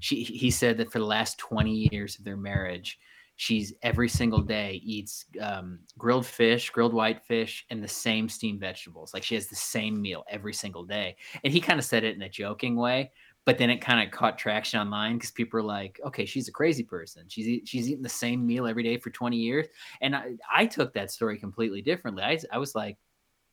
[0.00, 2.98] She he said that for the last twenty years of their marriage,
[3.36, 9.14] she's every single day eats um, grilled fish, grilled whitefish, and the same steamed vegetables.
[9.14, 11.16] Like she has the same meal every single day.
[11.42, 13.12] And he kind of said it in a joking way,
[13.44, 16.52] but then it kind of caught traction online because people are like, "Okay, she's a
[16.52, 17.28] crazy person.
[17.28, 19.66] She's eat, she's eating the same meal every day for 20 years."
[20.00, 22.22] And I, I took that story completely differently.
[22.22, 22.98] I, I was like,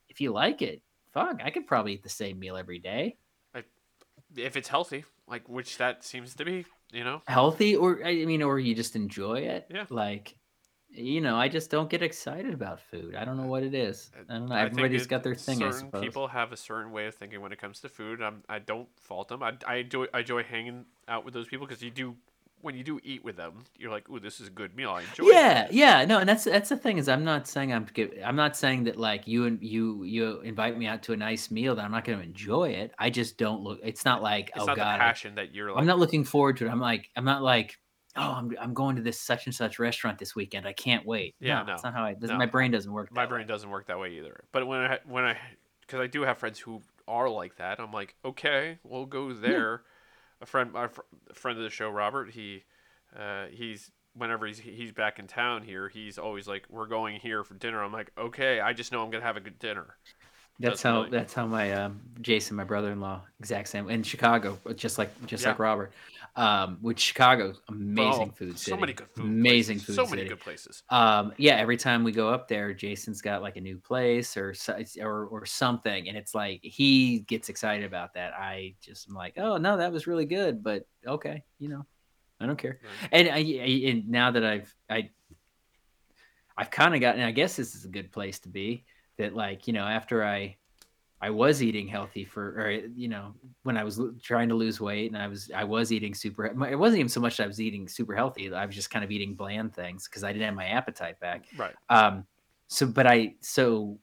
[0.09, 0.83] "If you like it,
[1.13, 3.17] fuck, I could probably eat the same meal every day."
[4.35, 7.21] if it's healthy, like which that seems to be, you know.
[7.27, 9.85] healthy or i mean or you just enjoy it Yeah.
[9.89, 10.38] like
[10.91, 13.73] you know i just don't get excited about food i don't know uh, what it
[13.75, 16.27] is uh, i don't know I everybody's it- got their thing i Certain suppose people
[16.27, 18.21] have a certain way of thinking when it comes to food.
[18.21, 19.43] I'm, I don't fault them.
[19.43, 22.15] I, I enjoy I enjoy hanging out with those people because you do
[22.61, 24.89] when you do eat with them, you're like, "Ooh, this is a good meal.
[24.89, 27.85] I enjoy." yeah yeah no and that's that's the thing is i'm not saying i'm
[28.25, 31.51] i'm not saying that like you and you you invite me out to a nice
[31.51, 34.49] meal that i'm not going to enjoy it i just don't look it's not like
[34.55, 35.79] It's oh not god the I- passion that you're like.
[35.79, 37.77] i'm not looking forward to it i'm like i'm not like
[38.16, 41.36] oh i'm, I'm going to this such and such restaurant this weekend i can't wait
[41.39, 42.38] Yeah, no, no, that's not how i doesn't no.
[42.38, 43.38] my brain doesn't work my that way.
[43.38, 44.43] brain doesn't work that way either.
[44.51, 45.38] But when I when I
[45.82, 49.82] because I do have friends who are like that, I'm like, okay, we'll go there.
[50.41, 51.01] A friend, my fr-
[51.34, 52.64] friend of the show, Robert, he
[53.18, 57.43] uh, he's whenever he's he's back in town here, he's always like, we're going here
[57.43, 57.84] for dinner.
[57.84, 59.97] I'm like, okay, I just know I'm gonna have a good dinner.
[60.60, 64.60] That's Doesn't how really- that's how my um, Jason, my brother-in-law, exact same in Chicago,
[64.76, 65.49] just like just Yeah.
[65.51, 65.93] like Robert.
[66.36, 69.26] Um, with Chicago, amazing Oh, food So many good food.
[69.26, 70.84] amazing places, food So many good places.
[70.89, 74.53] Um, yeah, every time we go up there, Jason's got like a new place or
[75.01, 78.34] or or something, and it's like he gets excited about that.
[78.34, 81.86] I just am like, oh no, that was really good, but okay, you know,
[82.39, 82.80] I don't care.
[82.84, 83.10] Right.
[83.12, 85.10] And I, I and now that I've I
[86.57, 88.84] I've kind of gotten I guess this is a good place to be
[89.20, 90.57] that like, you know, after I
[91.22, 95.11] I was eating healthy for or you know, when I was trying to lose weight
[95.11, 97.61] and I was I was eating super it wasn't even so much that I was
[97.61, 100.55] eating super healthy, I was just kind of eating bland things because I didn't have
[100.55, 101.45] my appetite back.
[101.57, 101.76] Right.
[101.89, 102.26] Um
[102.67, 103.99] so but I so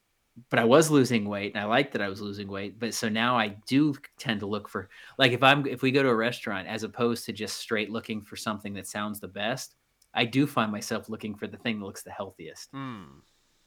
[0.50, 2.78] but I was losing weight and I liked that I was losing weight.
[2.78, 6.02] But so now I do tend to look for like if I'm if we go
[6.02, 9.74] to a restaurant as opposed to just straight looking for something that sounds the best,
[10.12, 12.70] I do find myself looking for the thing that looks the healthiest.
[12.70, 13.20] Hmm.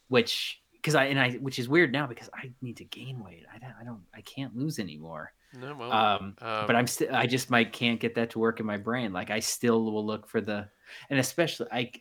[0.08, 3.45] Which because I and I which is weird now because I need to gain weight.
[3.53, 5.34] I don't I don't I can't lose anymore.
[5.59, 8.59] No, well, Um, um, but I'm still I just might can't get that to work
[8.59, 9.11] in my brain.
[9.13, 10.67] Like I still will look for the
[11.09, 11.91] and especially I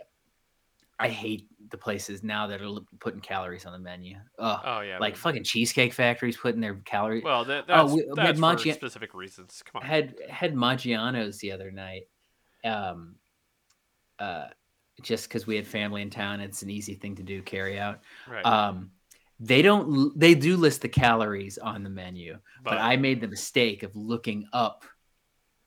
[1.01, 4.17] I hate the places now that are putting calories on the menu.
[4.39, 4.61] Ugh.
[4.65, 7.23] Oh yeah, like but- fucking cheesecake factories putting their calories.
[7.25, 9.63] Well, that, Oh, that's, we- we had that's for Maggi- specific reasons.
[9.65, 9.87] Come on.
[9.89, 12.09] had had Maggiano's the other night.
[12.65, 13.15] Um
[14.19, 14.49] uh
[15.03, 18.01] just because we had family in town, it's an easy thing to do, carry out.
[18.29, 18.45] right.
[18.45, 18.91] Um
[19.41, 22.33] they don't they do list the calories on the menu,
[22.65, 24.85] but, But- I made the mistake of looking up.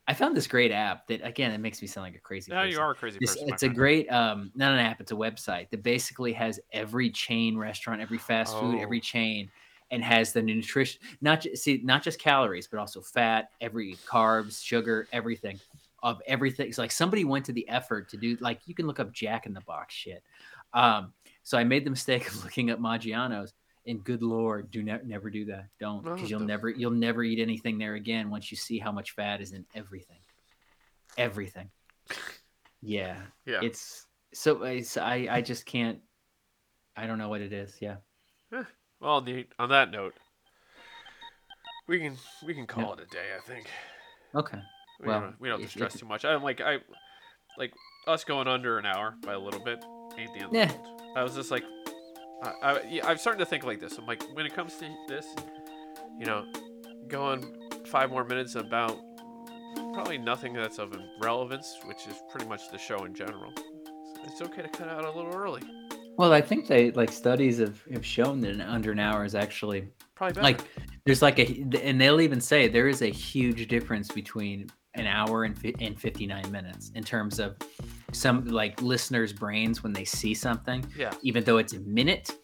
[0.08, 2.64] I found this great app that again it makes me sound like a crazy now
[2.64, 2.72] person.
[2.72, 3.48] you are a crazy This- person.
[3.50, 3.76] it's a friend.
[3.78, 8.18] great um not an app, it's a website that basically has every chain restaurant, every
[8.18, 9.02] fast food, every Oh.
[9.02, 9.50] chain,
[9.92, 15.08] and has the nutrition not see not just calories, but also fat, every carbs, sugar,
[15.14, 15.58] everything
[16.04, 16.68] of everything.
[16.68, 19.46] It's like somebody went to the effort to do like you can look up Jack
[19.46, 20.24] in the Box shit.
[20.74, 23.54] Um, so I made the mistake of looking up Maggiano's.
[23.88, 25.66] And good lord, do ne- never do that.
[25.80, 29.12] Don't because you'll never you'll never eat anything there again once you see how much
[29.12, 30.20] fat is in everything.
[31.18, 31.72] Everything.
[32.82, 33.60] Yeah Yeah.
[33.64, 36.00] it's so it's, I I just can't.
[36.96, 37.78] I don't know what it is.
[37.82, 37.98] Yeah.
[39.00, 40.14] Well, the, on that note,
[41.88, 43.30] we can we can call it a day.
[43.36, 43.66] I think.
[44.36, 44.60] Okay.
[45.02, 46.26] We Well, don't, we don't have to if- stress if- too much.
[46.26, 46.78] I'm like I,
[47.58, 47.74] like
[48.08, 49.84] us going under an hour by a little bit
[50.18, 50.64] ain't the end Yeah.
[50.64, 51.12] of the world.
[51.18, 51.64] I was just like,
[52.44, 53.98] I, I yeah, I'm starting to think like this.
[53.98, 55.26] I'm like, when it comes to this,
[56.20, 56.46] you know,
[57.08, 57.44] going
[57.86, 58.98] five more minutes about
[59.94, 63.54] probably nothing that's of relevance, which is pretty much the show in general.
[64.24, 65.62] It's okay to cut out a little early.
[66.18, 69.88] Well, I think they like studies have, have shown that under an hour is actually
[70.16, 70.44] Probably better.
[70.44, 70.62] like
[71.06, 75.44] there's like a and they'll even say there is a huge difference between an hour
[75.44, 77.56] and fi- and 59 minutes in terms of
[78.12, 81.14] some like listeners' brains when they see something, yeah.
[81.22, 82.36] even though it's a minute.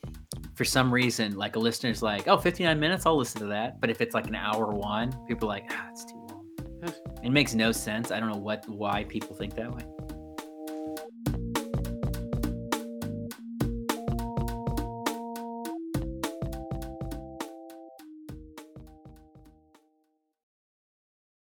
[0.56, 3.80] For some reason, like a listener's like, oh, 59 minutes, I'll listen to that.
[3.80, 6.48] But if it's like an hour one, people are like, ah, it's too long.
[7.24, 8.12] It makes no sense.
[8.12, 9.84] I don't know what why people think that way.